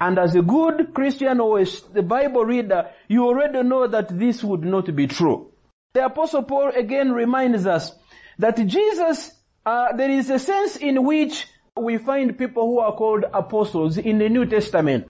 And 0.00 0.20
as 0.20 0.36
a 0.36 0.42
good 0.42 0.94
Christian 0.94 1.40
or 1.40 1.58
a 1.58 2.02
Bible 2.02 2.44
reader, 2.44 2.90
you 3.08 3.26
already 3.26 3.64
know 3.64 3.88
that 3.88 4.16
this 4.16 4.44
would 4.44 4.62
not 4.62 4.94
be 4.94 5.08
true. 5.08 5.50
The 5.94 6.04
apostle 6.04 6.44
Paul 6.44 6.70
again 6.76 7.10
reminds 7.10 7.66
us 7.66 7.90
that 8.38 8.64
Jesus 8.68 9.32
uh, 9.68 9.92
there 9.96 10.10
is 10.10 10.30
a 10.30 10.38
sense 10.38 10.76
in 10.76 11.04
which 11.04 11.46
we 11.76 11.98
find 11.98 12.38
people 12.38 12.66
who 12.66 12.78
are 12.78 12.94
called 12.96 13.24
apostles 13.34 13.98
in 13.98 14.18
the 14.18 14.28
New 14.28 14.46
Testament. 14.46 15.06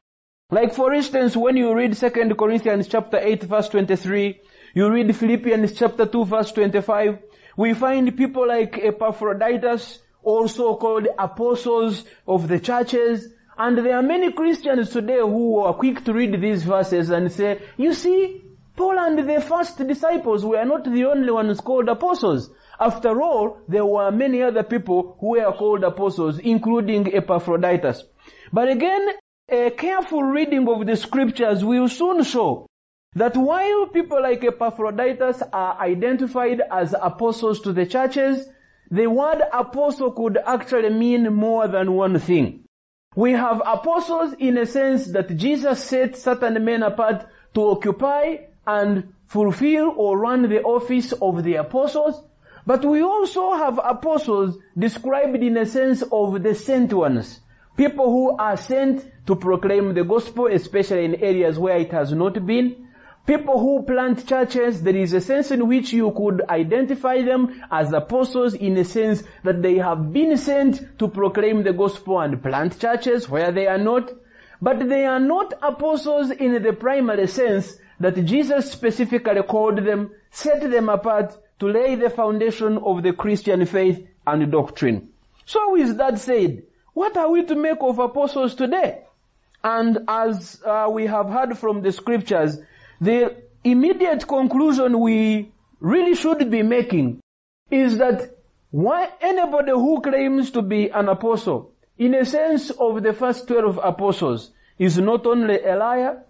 Like 0.50 0.74
for 0.74 0.92
instance, 0.92 1.36
when 1.36 1.56
you 1.56 1.74
read 1.74 1.96
2 1.96 2.34
Corinthians 2.34 2.88
chapter 2.88 3.18
8 3.18 3.44
verse 3.44 3.68
23, 3.68 4.40
you 4.74 4.90
read 4.90 5.14
Philippians 5.14 5.74
chapter 5.74 6.06
2 6.06 6.24
verse 6.24 6.50
25, 6.52 7.18
we 7.56 7.74
find 7.74 8.16
people 8.16 8.48
like 8.48 8.78
Epaphroditus, 8.78 10.00
also 10.24 10.74
called 10.76 11.06
apostles 11.18 12.04
of 12.26 12.48
the 12.48 12.58
churches, 12.58 13.28
and 13.56 13.78
there 13.78 13.96
are 13.96 14.02
many 14.02 14.32
Christians 14.32 14.90
today 14.90 15.20
who 15.20 15.58
are 15.60 15.74
quick 15.74 16.04
to 16.04 16.12
read 16.12 16.40
these 16.40 16.64
verses 16.64 17.10
and 17.10 17.30
say, 17.30 17.60
you 17.76 17.92
see, 17.94 18.42
Paul 18.76 18.98
and 18.98 19.18
the 19.18 19.40
first 19.40 19.78
disciples 19.78 20.44
were 20.44 20.64
not 20.64 20.84
the 20.84 21.04
only 21.04 21.30
ones 21.30 21.60
called 21.60 21.88
apostles. 21.88 22.50
After 22.80 23.20
all, 23.20 23.58
there 23.66 23.84
were 23.84 24.10
many 24.12 24.42
other 24.42 24.62
people 24.62 25.16
who 25.20 25.30
were 25.30 25.52
called 25.52 25.82
apostles, 25.82 26.38
including 26.38 27.12
Epaphroditus. 27.14 28.04
But 28.52 28.68
again, 28.68 29.08
a 29.48 29.70
careful 29.70 30.22
reading 30.22 30.68
of 30.68 30.86
the 30.86 30.96
scriptures 30.96 31.64
will 31.64 31.88
soon 31.88 32.22
show 32.22 32.66
that 33.14 33.36
while 33.36 33.86
people 33.86 34.22
like 34.22 34.44
Epaphroditus 34.44 35.42
are 35.52 35.80
identified 35.80 36.60
as 36.70 36.94
apostles 37.00 37.60
to 37.62 37.72
the 37.72 37.86
churches, 37.86 38.48
the 38.90 39.06
word 39.06 39.42
apostle 39.52 40.12
could 40.12 40.38
actually 40.46 40.90
mean 40.90 41.34
more 41.34 41.66
than 41.66 41.92
one 41.92 42.18
thing. 42.18 42.64
We 43.16 43.32
have 43.32 43.60
apostles 43.66 44.34
in 44.38 44.56
a 44.56 44.66
sense 44.66 45.06
that 45.12 45.36
Jesus 45.36 45.82
set 45.82 46.16
certain 46.16 46.64
men 46.64 46.82
apart 46.82 47.26
to 47.54 47.60
occupy 47.70 48.36
and 48.66 49.14
fulfill 49.26 49.92
or 49.96 50.18
run 50.18 50.48
the 50.48 50.62
office 50.62 51.12
of 51.12 51.42
the 51.42 51.56
apostles. 51.56 52.22
But 52.68 52.84
we 52.84 53.00
also 53.00 53.54
have 53.54 53.80
apostles 53.82 54.58
described 54.76 55.42
in 55.42 55.56
a 55.56 55.64
sense 55.64 56.02
of 56.02 56.42
the 56.42 56.54
sent 56.54 56.92
ones. 56.92 57.40
People 57.78 58.10
who 58.10 58.36
are 58.36 58.58
sent 58.58 59.10
to 59.26 59.36
proclaim 59.36 59.94
the 59.94 60.04
gospel, 60.04 60.48
especially 60.48 61.06
in 61.06 61.14
areas 61.14 61.58
where 61.58 61.78
it 61.78 61.92
has 61.92 62.12
not 62.12 62.44
been. 62.44 62.88
People 63.26 63.58
who 63.58 63.84
plant 63.84 64.26
churches, 64.26 64.82
there 64.82 64.94
is 64.94 65.14
a 65.14 65.22
sense 65.22 65.50
in 65.50 65.66
which 65.66 65.94
you 65.94 66.12
could 66.14 66.42
identify 66.50 67.22
them 67.22 67.58
as 67.70 67.90
apostles 67.94 68.52
in 68.52 68.76
a 68.76 68.84
sense 68.84 69.22
that 69.44 69.62
they 69.62 69.78
have 69.78 70.12
been 70.12 70.36
sent 70.36 70.98
to 70.98 71.08
proclaim 71.08 71.62
the 71.62 71.72
gospel 71.72 72.20
and 72.20 72.42
plant 72.42 72.78
churches 72.78 73.30
where 73.30 73.50
they 73.50 73.66
are 73.66 73.78
not. 73.78 74.12
But 74.60 74.86
they 74.90 75.06
are 75.06 75.20
not 75.20 75.54
apostles 75.62 76.30
in 76.30 76.62
the 76.62 76.74
primary 76.74 77.28
sense 77.28 77.78
that 77.98 78.22
Jesus 78.26 78.70
specifically 78.70 79.42
called 79.42 79.78
them, 79.86 80.10
set 80.30 80.70
them 80.70 80.90
apart 80.90 81.34
to 81.60 81.66
lay 81.66 81.94
the 81.94 82.10
foundation 82.10 82.78
of 82.78 83.02
the 83.02 83.12
Christian 83.12 83.64
faith 83.66 84.06
and 84.26 84.50
doctrine. 84.52 85.08
So 85.44 85.72
with 85.72 85.96
that 85.98 86.18
said, 86.18 86.62
what 86.94 87.16
are 87.16 87.30
we 87.30 87.44
to 87.44 87.54
make 87.54 87.78
of 87.80 87.98
apostles 87.98 88.54
today? 88.54 89.04
And 89.62 89.98
as 90.08 90.62
uh, 90.64 90.88
we 90.90 91.06
have 91.06 91.28
heard 91.28 91.58
from 91.58 91.82
the 91.82 91.92
scriptures, 91.92 92.58
the 93.00 93.36
immediate 93.64 94.26
conclusion 94.26 95.00
we 95.00 95.52
really 95.80 96.14
should 96.14 96.50
be 96.50 96.62
making 96.62 97.20
is 97.70 97.98
that 97.98 98.36
why 98.70 99.08
anybody 99.20 99.72
who 99.72 100.00
claims 100.00 100.50
to 100.52 100.62
be 100.62 100.90
an 100.90 101.08
apostle, 101.08 101.72
in 101.96 102.14
a 102.14 102.24
sense 102.24 102.70
of 102.70 103.02
the 103.02 103.12
first 103.12 103.48
12 103.48 103.80
apostles, 103.82 104.50
is 104.78 104.98
not 104.98 105.26
only 105.26 105.62
a 105.62 105.76
liar, 105.76 106.22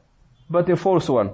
but 0.49 0.69
a 0.71 0.77
false 0.77 1.09
one. 1.09 1.33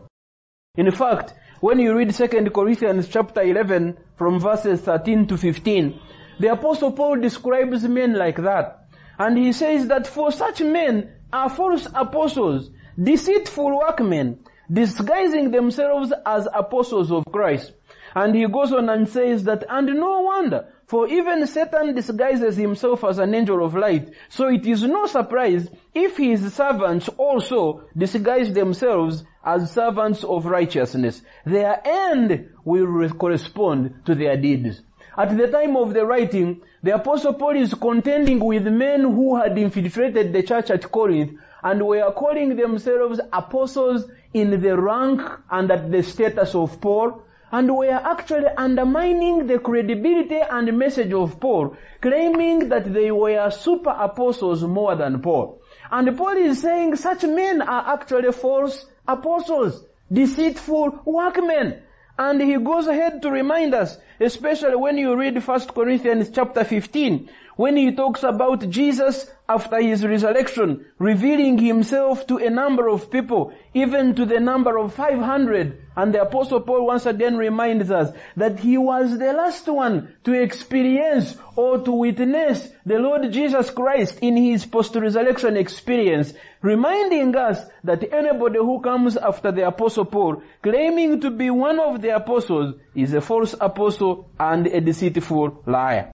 In 0.76 0.90
fact, 0.90 1.34
when 1.61 1.78
you 1.78 1.96
read 1.96 2.14
2 2.14 2.28
Corinthians 2.50 3.08
chapter 3.08 3.42
11 3.42 3.96
from 4.16 4.40
verses 4.40 4.80
13 4.80 5.26
to 5.28 5.37
15, 5.37 6.00
the 6.40 6.49
apostle 6.49 6.92
Paul 6.92 7.20
describes 7.20 7.84
men 7.84 8.14
like 8.14 8.37
that. 8.37 8.87
And 9.18 9.38
he 9.38 9.52
says 9.52 9.88
that 9.88 10.06
for 10.06 10.32
such 10.32 10.61
men 10.61 11.12
are 11.32 11.49
false 11.49 11.87
apostles, 11.94 12.70
deceitful 13.00 13.78
workmen, 13.78 14.40
disguising 14.70 15.50
themselves 15.50 16.12
as 16.26 16.49
apostles 16.52 17.12
of 17.12 17.25
Christ. 17.30 17.73
And 18.14 18.35
he 18.35 18.47
goes 18.47 18.73
on 18.73 18.88
and 18.88 19.09
says 19.09 19.44
that, 19.44 19.64
and 19.68 19.87
no 19.87 20.21
wonder, 20.21 20.66
for 20.87 21.09
even 21.09 21.47
Satan 21.47 21.94
disguises 21.94 22.56
himself 22.56 23.02
as 23.04 23.18
an 23.18 23.35
angel 23.35 23.64
of 23.64 23.75
light. 23.75 24.12
So 24.28 24.49
it 24.49 24.66
is 24.66 24.83
no 24.85 25.06
surprise 25.06 25.68
if 25.94 26.16
his 26.16 26.54
servants 26.54 27.09
also 27.09 27.85
disguise 27.97 28.52
themselves 28.52 29.25
as 29.44 29.73
servants 29.73 30.23
of 30.23 30.47
righteousness. 30.47 31.23
Their 31.44 31.80
end 31.85 32.50
will 32.64 33.09
correspond 33.11 34.02
to 34.06 34.14
their 34.14 34.37
deeds. 34.37 34.80
At 35.16 35.37
the 35.37 35.49
time 35.49 35.76
of 35.76 35.94
the 35.94 36.04
writing, 36.04 36.62
the 36.83 36.94
apostle 36.94 37.35
Paul 37.35 37.56
is 37.56 37.73
contending 37.75 38.44
with 38.44 38.66
men 38.66 39.02
who 39.02 39.37
had 39.37 39.56
infiltrated 39.56 40.33
the 40.33 40.42
church 40.42 40.71
at 40.71 40.90
Corinth 40.90 41.38
and 41.62 41.87
were 41.87 42.12
calling 42.12 42.56
themselves 42.56 43.21
apostles 43.33 44.04
in 44.33 44.61
the 44.61 44.76
rank 44.76 45.21
and 45.50 45.71
at 45.71 45.90
the 45.90 46.03
status 46.03 46.55
of 46.55 46.81
Paul, 46.81 47.22
and 47.54 47.72
were 47.76 48.00
actually 48.14 48.48
undermining 48.56 49.46
the 49.46 49.60
credibility 49.60 50.40
and 50.40 50.76
message 50.76 51.12
of 51.12 51.38
Paul, 51.38 51.76
claiming 52.00 52.68
that 52.70 52.92
they 52.92 53.12
were 53.12 53.48
super 53.52 53.90
apostles 53.90 54.64
more 54.64 54.96
than 54.96 55.22
Paul. 55.22 55.62
And 55.88 56.16
Paul 56.16 56.36
is 56.36 56.60
saying 56.60 56.96
such 56.96 57.22
men 57.22 57.62
are 57.62 57.94
actually 57.94 58.32
false 58.32 58.84
apostles, 59.06 59.84
deceitful 60.12 61.02
workmen. 61.04 61.80
And 62.18 62.42
he 62.42 62.56
goes 62.56 62.88
ahead 62.88 63.22
to 63.22 63.30
remind 63.30 63.72
us, 63.72 63.98
especially 64.18 64.74
when 64.74 64.98
you 64.98 65.16
read 65.16 65.40
1 65.46 65.60
Corinthians 65.68 66.30
chapter 66.30 66.64
15, 66.64 67.30
when 67.56 67.76
he 67.76 67.92
talks 67.92 68.22
about 68.22 68.68
Jesus 68.68 69.30
after 69.48 69.80
his 69.80 70.04
resurrection, 70.04 70.86
revealing 70.98 71.58
himself 71.58 72.26
to 72.26 72.38
a 72.38 72.48
number 72.48 72.88
of 72.88 73.10
people, 73.10 73.52
even 73.74 74.14
to 74.14 74.24
the 74.24 74.40
number 74.40 74.78
of 74.78 74.94
500. 74.94 75.82
And 75.96 76.14
the 76.14 76.22
apostle 76.22 76.60
Paul 76.62 76.86
once 76.86 77.06
again 77.06 77.36
reminds 77.36 77.90
us 77.90 78.16
that 78.36 78.58
he 78.58 78.78
was 78.78 79.18
the 79.18 79.32
last 79.32 79.68
one 79.68 80.14
to 80.24 80.32
experience 80.32 81.36
or 81.56 81.78
to 81.78 81.92
witness 81.92 82.68
the 82.86 82.98
Lord 82.98 83.30
Jesus 83.30 83.70
Christ 83.70 84.18
in 84.22 84.36
his 84.36 84.64
post-resurrection 84.64 85.56
experience, 85.56 86.32
reminding 86.62 87.36
us 87.36 87.60
that 87.84 88.12
anybody 88.12 88.58
who 88.58 88.80
comes 88.80 89.16
after 89.16 89.52
the 89.52 89.66
apostle 89.66 90.06
Paul, 90.06 90.42
claiming 90.62 91.20
to 91.20 91.30
be 91.30 91.50
one 91.50 91.78
of 91.78 92.00
the 92.00 92.16
apostles, 92.16 92.74
is 92.94 93.12
a 93.12 93.20
false 93.20 93.54
apostle 93.60 94.30
and 94.40 94.66
a 94.66 94.80
deceitful 94.80 95.62
liar. 95.66 96.13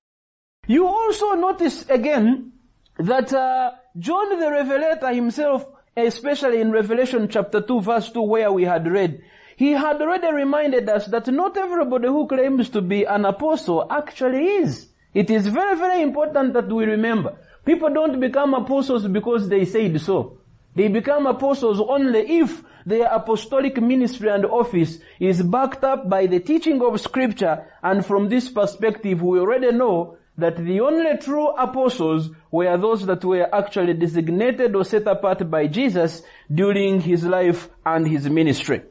You 0.70 0.87
also 0.87 1.33
notice 1.33 1.88
again 1.88 2.53
that 2.96 3.33
uh, 3.33 3.73
John 3.99 4.38
the 4.38 4.53
Revelator 4.53 5.12
himself, 5.12 5.66
especially 5.96 6.61
in 6.61 6.70
Revelation 6.70 7.27
chapter 7.29 7.61
2 7.61 7.81
verse 7.81 8.09
2 8.12 8.23
where 8.23 8.53
we 8.53 8.62
had 8.62 8.87
read, 8.87 9.20
he 9.57 9.73
had 9.73 10.01
already 10.01 10.33
reminded 10.33 10.88
us 10.88 11.07
that 11.07 11.27
not 11.27 11.57
everybody 11.57 12.07
who 12.07 12.29
claims 12.29 12.68
to 12.70 12.83
be 12.83 13.03
an 13.03 13.25
apostle 13.25 13.85
actually 13.90 14.46
is. 14.62 14.87
It 15.12 15.29
is 15.29 15.49
very, 15.49 15.77
very 15.77 16.03
important 16.03 16.53
that 16.53 16.68
we 16.68 16.85
remember. 16.85 17.37
People 17.64 17.92
don't 17.92 18.20
become 18.20 18.55
apostles 18.55 19.09
because 19.09 19.49
they 19.49 19.64
said 19.64 20.01
so. 20.01 20.38
They 20.77 20.87
become 20.87 21.27
apostles 21.27 21.81
only 21.81 22.20
if 22.38 22.62
their 22.87 23.09
apostolic 23.09 23.83
ministry 23.83 24.31
and 24.31 24.44
office 24.46 25.01
is 25.18 25.42
backed 25.42 25.83
up 25.83 26.09
by 26.09 26.27
the 26.27 26.38
teaching 26.38 26.81
of 26.81 27.01
scripture 27.01 27.66
and 27.83 28.07
from 28.07 28.29
this 28.29 28.49
perspective 28.49 29.20
we 29.20 29.40
already 29.40 29.73
know 29.73 30.16
that 30.38 30.57
the 30.57 30.81
only 30.81 31.16
true 31.19 31.49
apostles 31.49 32.31
were 32.51 32.77
those 32.79 33.07
that 33.07 33.25
were 33.25 33.49
actually 33.55 33.95
designated 33.95 34.75
or 34.75 34.85
set 34.85 35.07
apart 35.07 35.51
by 35.51 35.66
Jesus 35.66 36.23
during 36.53 37.01
his 37.01 37.25
life 37.25 37.69
and 37.85 38.07
his 38.07 38.29
ministry. 38.29 38.83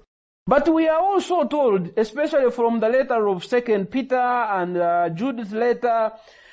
But 0.45 0.67
we 0.67 0.88
are 0.88 0.99
also 0.99 1.43
told, 1.43 1.91
especially 1.97 2.52
from 2.52 2.80
the 2.80 2.89
letter 2.89 3.28
of 3.28 3.45
Second 3.45 3.91
Peter 3.91 4.15
and 4.15 4.78
uh, 4.78 5.10
Jude's 5.10 5.52
letter, 5.52 6.12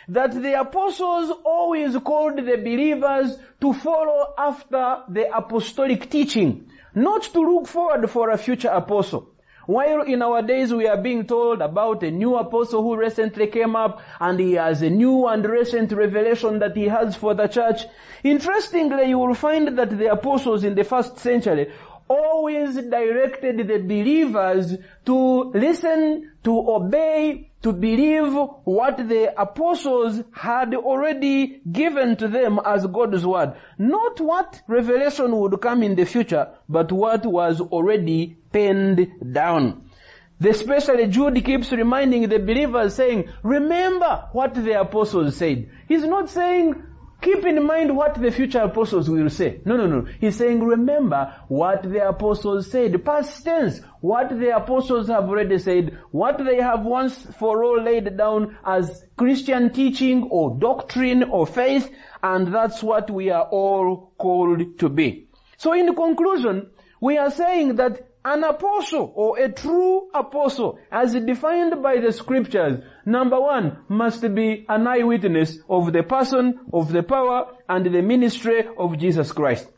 that 0.08 0.32
the 0.34 0.60
apostles 0.60 1.32
always 1.44 1.96
called 1.96 2.36
the 2.36 2.56
believers 2.56 3.36
to 3.60 3.72
follow 3.72 4.34
after 4.38 5.02
the 5.08 5.34
apostolic 5.34 6.10
teaching, 6.10 6.70
not 6.94 7.22
to 7.22 7.40
look 7.40 7.66
forward 7.66 8.08
for 8.10 8.30
a 8.30 8.38
future 8.38 8.68
apostle. 8.68 9.30
While 9.66 10.02
in 10.02 10.22
our 10.22 10.42
days 10.42 10.72
we 10.72 10.86
are 10.86 10.96
being 10.96 11.26
told 11.26 11.60
about 11.60 12.04
a 12.04 12.10
new 12.12 12.36
apostle 12.36 12.82
who 12.82 12.96
recently 12.96 13.48
came 13.48 13.74
up 13.74 14.00
and 14.20 14.38
he 14.38 14.52
has 14.52 14.80
a 14.80 14.90
new 14.90 15.26
and 15.26 15.44
recent 15.44 15.90
revelation 15.90 16.60
that 16.60 16.76
he 16.76 16.86
has 16.86 17.16
for 17.16 17.34
the 17.34 17.48
church. 17.48 17.82
Interestingly, 18.22 19.08
you 19.08 19.18
will 19.18 19.34
find 19.34 19.76
that 19.76 19.98
the 19.98 20.12
apostles 20.12 20.62
in 20.62 20.76
the 20.76 20.84
first 20.84 21.18
century 21.18 21.72
always 22.08 22.74
directed 22.74 23.66
the 23.66 23.78
believers 23.78 24.74
to 25.04 25.50
listen, 25.54 26.32
to 26.44 26.70
obey, 26.70 27.50
to 27.62 27.72
believe 27.72 28.32
what 28.64 28.96
the 28.96 29.32
apostles 29.40 30.22
had 30.32 30.74
already 30.74 31.60
given 31.70 32.16
to 32.16 32.28
them 32.28 32.60
as 32.64 32.86
God's 32.86 33.26
word. 33.26 33.54
Not 33.78 34.20
what 34.20 34.60
revelation 34.68 35.36
would 35.36 35.60
come 35.60 35.82
in 35.82 35.96
the 35.96 36.04
future, 36.04 36.50
but 36.68 36.92
what 36.92 37.26
was 37.26 37.60
already 37.60 38.36
penned 38.52 39.32
down. 39.32 39.90
The 40.38 40.50
especially 40.50 41.06
Jude 41.06 41.42
keeps 41.44 41.72
reminding 41.72 42.28
the 42.28 42.38
believers 42.38 42.94
saying, 42.94 43.30
remember 43.42 44.28
what 44.32 44.54
the 44.54 44.78
apostles 44.78 45.36
said. 45.36 45.70
He's 45.88 46.04
not 46.04 46.28
saying, 46.28 46.82
Keep 47.22 47.44
in 47.46 47.64
mind 47.66 47.96
what 47.96 48.14
the 48.14 48.30
future 48.30 48.60
apostles 48.60 49.08
will 49.08 49.30
say. 49.30 49.60
No, 49.64 49.76
no, 49.76 49.86
no. 49.86 50.06
He's 50.20 50.36
saying, 50.36 50.62
remember 50.62 51.34
what 51.48 51.82
the 51.82 52.08
apostles 52.08 52.70
said. 52.70 53.04
Past 53.04 53.44
tense. 53.44 53.80
What 54.00 54.28
the 54.28 54.54
apostles 54.54 55.08
have 55.08 55.24
already 55.24 55.58
said. 55.58 55.98
What 56.10 56.38
they 56.44 56.60
have 56.60 56.84
once 56.84 57.16
for 57.38 57.64
all 57.64 57.82
laid 57.82 58.16
down 58.16 58.56
as 58.64 59.04
Christian 59.16 59.72
teaching 59.72 60.24
or 60.30 60.56
doctrine 60.58 61.24
or 61.24 61.46
faith. 61.46 61.90
And 62.22 62.54
that's 62.54 62.82
what 62.82 63.10
we 63.10 63.30
are 63.30 63.48
all 63.50 64.12
called 64.18 64.78
to 64.78 64.88
be. 64.88 65.28
So 65.56 65.72
in 65.72 65.94
conclusion, 65.94 66.70
we 67.00 67.18
are 67.18 67.30
saying 67.30 67.76
that 67.76 68.15
An 68.28 68.42
apostle 68.42 69.12
or 69.14 69.38
a 69.38 69.52
true 69.52 70.08
apostle 70.12 70.80
as 70.90 71.14
defined 71.14 71.80
by 71.80 72.00
the 72.00 72.10
scriptures, 72.10 72.82
number 73.04 73.40
one, 73.40 73.78
must 73.88 74.20
be 74.34 74.66
an 74.68 74.84
eyewitness 74.84 75.60
of 75.70 75.92
the 75.92 76.02
person, 76.02 76.58
of 76.72 76.90
the 76.90 77.04
power, 77.04 77.54
and 77.68 77.86
the 77.86 78.02
ministry 78.02 78.66
of 78.76 78.98
Jesus 78.98 79.30
Christ. 79.30 79.68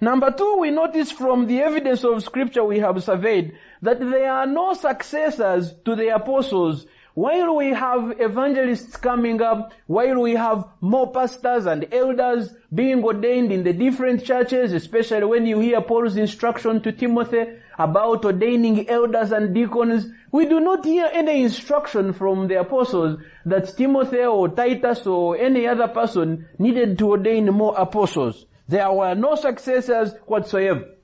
Number 0.00 0.30
two, 0.30 0.58
we 0.60 0.70
notice 0.70 1.10
from 1.10 1.48
the 1.48 1.58
evidence 1.58 2.04
of 2.04 2.22
scripture 2.22 2.62
we 2.64 2.78
have 2.78 3.02
surveyed 3.02 3.58
that 3.82 3.98
there 3.98 4.30
are 4.30 4.46
no 4.46 4.74
successors 4.74 5.74
to 5.84 5.96
the 5.96 6.14
apostles 6.14 6.86
while 7.16 7.56
we 7.56 7.68
have 7.70 8.20
evangelists 8.20 8.94
coming 8.98 9.40
up, 9.40 9.72
while 9.86 10.20
we 10.20 10.32
have 10.34 10.66
more 10.82 11.10
pastors 11.10 11.64
and 11.64 11.86
elders 11.90 12.50
being 12.74 13.02
ordained 13.02 13.50
in 13.50 13.64
the 13.64 13.72
different 13.72 14.22
churches, 14.22 14.74
especially 14.74 15.24
when 15.24 15.46
you 15.46 15.58
hear 15.58 15.80
Paul's 15.80 16.18
instruction 16.18 16.82
to 16.82 16.92
Timothy 16.92 17.46
about 17.78 18.26
ordaining 18.26 18.86
elders 18.90 19.32
and 19.32 19.54
deacons, 19.54 20.06
we 20.30 20.44
do 20.44 20.60
not 20.60 20.84
hear 20.84 21.08
any 21.10 21.42
instruction 21.42 22.12
from 22.12 22.48
the 22.48 22.60
apostles 22.60 23.18
that 23.46 23.74
Timothy 23.78 24.24
or 24.24 24.50
Titus 24.50 25.06
or 25.06 25.38
any 25.38 25.66
other 25.66 25.88
person 25.88 26.46
needed 26.58 26.98
to 26.98 27.12
ordain 27.12 27.46
more 27.46 27.74
apostles. 27.78 28.44
There 28.68 28.92
were 28.92 29.14
no 29.14 29.36
successors 29.36 30.12
whatsoever. 30.26 30.95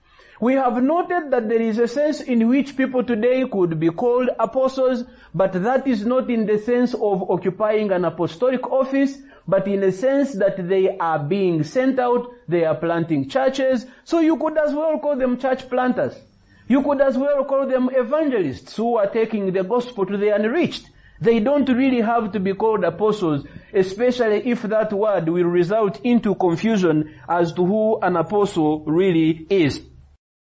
We 0.43 0.55
have 0.55 0.83
noted 0.83 1.31
that 1.31 1.49
there 1.49 1.63
is 1.63 1.79
a 1.79 1.87
sense 1.87 2.21
in 2.21 2.49
which 2.49 2.77
people 2.77 3.05
today 3.05 3.47
could 3.49 3.79
be 3.79 3.91
called 3.91 4.29
apostles, 4.41 5.05
but 5.33 5.53
that 5.53 5.87
is 5.87 6.05
not 6.05 6.29
in 6.31 6.47
the 6.47 6.59
sense 6.59 6.95
of 6.95 7.31
occupying 7.31 7.93
an 7.93 8.05
apostolic 8.05 8.67
office, 8.69 9.17
but 9.47 9.69
in 9.69 9.85
a 9.85 9.93
sense 9.93 10.33
that 10.33 10.69
they 10.69 10.99
are 10.99 11.21
being 11.21 11.63
sent 11.63 12.01
out, 12.01 12.27
they 12.49 12.65
are 12.65 12.75
planting 12.75 13.29
churches, 13.29 13.87
so 14.03 14.19
you 14.19 14.37
could 14.37 14.59
as 14.59 14.75
well 14.75 14.99
call 14.99 15.15
them 15.15 15.39
church 15.39 15.69
planters. 15.71 16.21
You 16.67 16.83
could 16.83 17.01
as 17.01 17.17
well 17.17 17.45
call 17.45 17.69
them 17.69 17.89
evangelists 17.93 18.75
who 18.75 18.97
are 18.97 19.07
taking 19.07 19.53
the 19.53 19.63
gospel 19.63 20.07
to 20.07 20.17
the 20.17 20.35
unreached. 20.35 20.91
They 21.21 21.39
don't 21.39 21.69
really 21.69 22.01
have 22.01 22.33
to 22.33 22.41
be 22.41 22.55
called 22.55 22.83
apostles, 22.83 23.47
especially 23.73 24.51
if 24.51 24.63
that 24.63 24.93
word 24.93 25.29
will 25.29 25.45
result 25.45 26.01
into 26.01 26.35
confusion 26.35 27.15
as 27.29 27.53
to 27.53 27.65
who 27.65 28.01
an 28.01 28.17
apostle 28.17 28.83
really 28.87 29.47
is. 29.49 29.81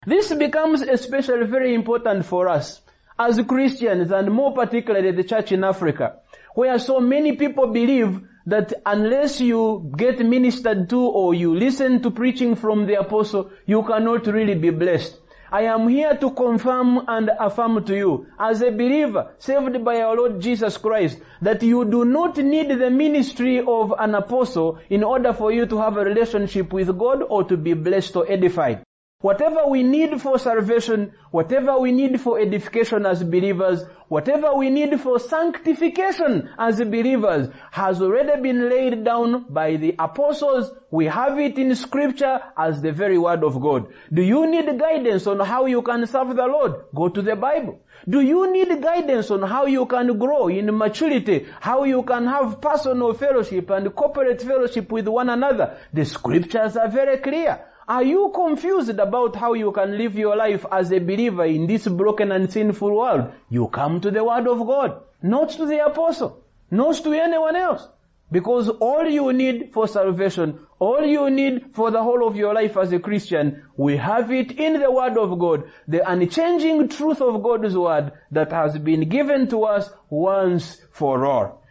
This 0.08 0.34
becomes 0.34 0.82
especially 0.84 1.48
very 1.48 1.76
important 1.76 2.26
for 2.26 2.48
us 2.48 2.80
as 3.20 3.41
Christians 3.41 4.10
and 4.10 4.32
more 4.32 4.54
particularly 4.54 5.12
the 5.12 5.26
church 5.26 5.52
in 5.52 5.65
Africa, 5.65 6.20
where 6.56 6.80
so 6.80 7.02
many 7.02 7.36
people 7.36 7.67
believe 7.67 8.22
that 8.46 8.72
unless 8.86 9.41
you 9.41 9.91
get 9.98 10.26
ministered 10.26 10.89
to 10.91 11.02
or 11.02 11.34
you 11.34 11.54
listen 11.54 12.02
to 12.04 12.12
preaching 12.12 12.56
from 12.56 12.86
the 12.88 12.93
apostle, 12.93 13.52
you 13.65 13.84
cannot 13.84 14.28
really 14.28 14.56
be 14.56 14.70
blessed. 14.70 15.20
I 15.52 15.63
am 15.63 15.89
here 15.89 16.15
to 16.15 16.32
confirm 16.32 17.04
and 17.10 17.30
affirm 17.38 17.84
to 17.84 17.93
you, 17.93 18.28
as 18.39 18.62
a 18.62 18.72
believer, 18.72 19.34
saved 19.39 19.84
by 19.84 20.00
our 20.00 20.15
Lord 20.15 20.39
Jesus 20.39 20.78
Christ, 20.78 21.20
that 21.41 21.62
you 21.63 21.84
do 21.84 22.06
not 22.06 22.38
need 22.38 22.70
the 22.70 22.89
ministry 22.89 23.60
of 23.60 23.93
an 24.00 24.15
apostle 24.15 24.80
in 24.89 25.04
order 25.04 25.34
for 25.34 25.52
you 25.52 25.65
to 25.65 25.78
have 25.80 25.98
a 25.98 26.06
relationship 26.06 26.72
with 26.72 26.98
God 26.98 27.24
or 27.28 27.43
to 27.43 27.58
be 27.58 27.74
blessed 27.74 28.15
or 28.15 28.32
edified. 28.32 28.87
Whatever 29.21 29.65
we 29.65 29.82
need 29.82 30.21
for 30.21 30.38
salvation, 30.38 31.12
whatever 31.32 31.80
we 31.80 31.91
need 31.91 32.21
for 32.21 32.39
edification 32.39 33.03
as 33.08 33.23
believers, 33.23 33.84
whatever 34.10 34.53
we 34.53 34.69
need 34.69 35.01
for 35.01 35.17
sanctification 35.17 36.47
as 36.60 36.77
believers 36.77 37.49
has 37.71 37.99
already 37.99 38.39
been 38.43 38.69
laid 38.69 39.03
down 39.03 39.51
by 39.51 39.77
the 39.77 39.95
apostles. 39.97 40.71
We 40.91 41.06
have 41.06 41.39
it 41.39 41.58
in 41.58 41.73
scripture 41.73 42.39
as 42.56 42.80
the 42.84 42.91
very 42.91 43.17
word 43.17 43.43
of 43.43 43.60
God. 43.60 43.91
Do 44.13 44.21
you 44.21 44.45
need 44.45 44.80
guidance 44.80 45.25
on 45.25 45.39
how 45.39 45.65
you 45.65 45.82
can 45.82 46.06
serve 46.06 46.36
the 46.36 46.45
Lord? 46.45 46.75
Go 46.93 47.10
to 47.10 47.23
the 47.23 47.36
Bible. 47.36 47.80
Do 48.08 48.21
you 48.21 48.53
need 48.53 48.84
guidance 48.84 49.32
on 49.32 49.41
how 49.41 49.65
you 49.65 49.88
can 49.88 50.19
grow 50.19 50.47
in 50.47 50.77
maturity? 50.77 51.47
How 51.60 51.86
you 51.86 52.03
can 52.03 52.27
have 52.27 52.62
personal 52.62 53.15
fellowship 53.15 53.71
and 53.71 53.95
corporate 53.95 54.43
fellowship 54.43 54.91
with 54.91 55.08
one 55.08 55.32
another? 55.32 55.80
The 55.91 56.06
scriptures 56.06 56.77
are 56.77 56.88
very 56.88 57.17
clear. 57.17 57.65
Are 57.89 58.04
you 58.04 58.34
confused 58.36 59.00
about 59.00 59.38
how 59.38 59.54
you 59.54 59.71
can 59.71 59.97
live 59.97 60.15
your 60.15 60.36
life 60.36 60.65
as 60.69 60.91
a 60.91 61.00
believer 61.00 61.45
in 61.45 61.67
this 61.67 61.88
broken 61.88 62.34
and 62.34 62.52
sinful 62.52 62.93
world? 62.93 63.32
You 63.50 63.69
come 63.69 64.02
to 64.02 64.12
the 64.12 64.26
Word 64.26 64.45
of 64.45 64.60
God, 64.67 65.04
not 65.21 65.52
to 65.52 65.65
the 65.65 65.86
apostle, 65.86 66.43
not 66.69 66.95
to 66.95 67.13
anyone 67.13 67.56
else. 67.56 67.88
Because 68.30 68.67
all 68.67 69.06
you 69.08 69.32
need 69.32 69.71
for 69.71 69.88
salvation, 69.88 70.60
all 70.80 71.06
you 71.06 71.30
need 71.30 71.73
for 71.76 71.89
the 71.89 72.04
whole 72.04 72.28
of 72.28 72.36
your 72.36 72.54
life 72.54 72.76
as 72.76 72.91
a 72.91 73.00
Christian, 73.00 73.63
we 73.78 73.95
have 73.95 74.34
it 74.34 74.52
in 74.60 74.82
the 74.82 74.91
Word 74.91 75.17
of 75.17 75.39
God, 75.39 75.63
the 75.88 76.12
unchanging 76.12 76.89
truth 76.89 77.21
of 77.21 77.41
God's 77.41 77.78
Word 77.78 78.12
that 78.32 78.52
has 78.52 78.78
been 78.78 79.08
given 79.08 79.47
to 79.47 79.63
us 79.63 79.89
once 80.10 80.82
for 80.91 81.26
all. 81.26 81.63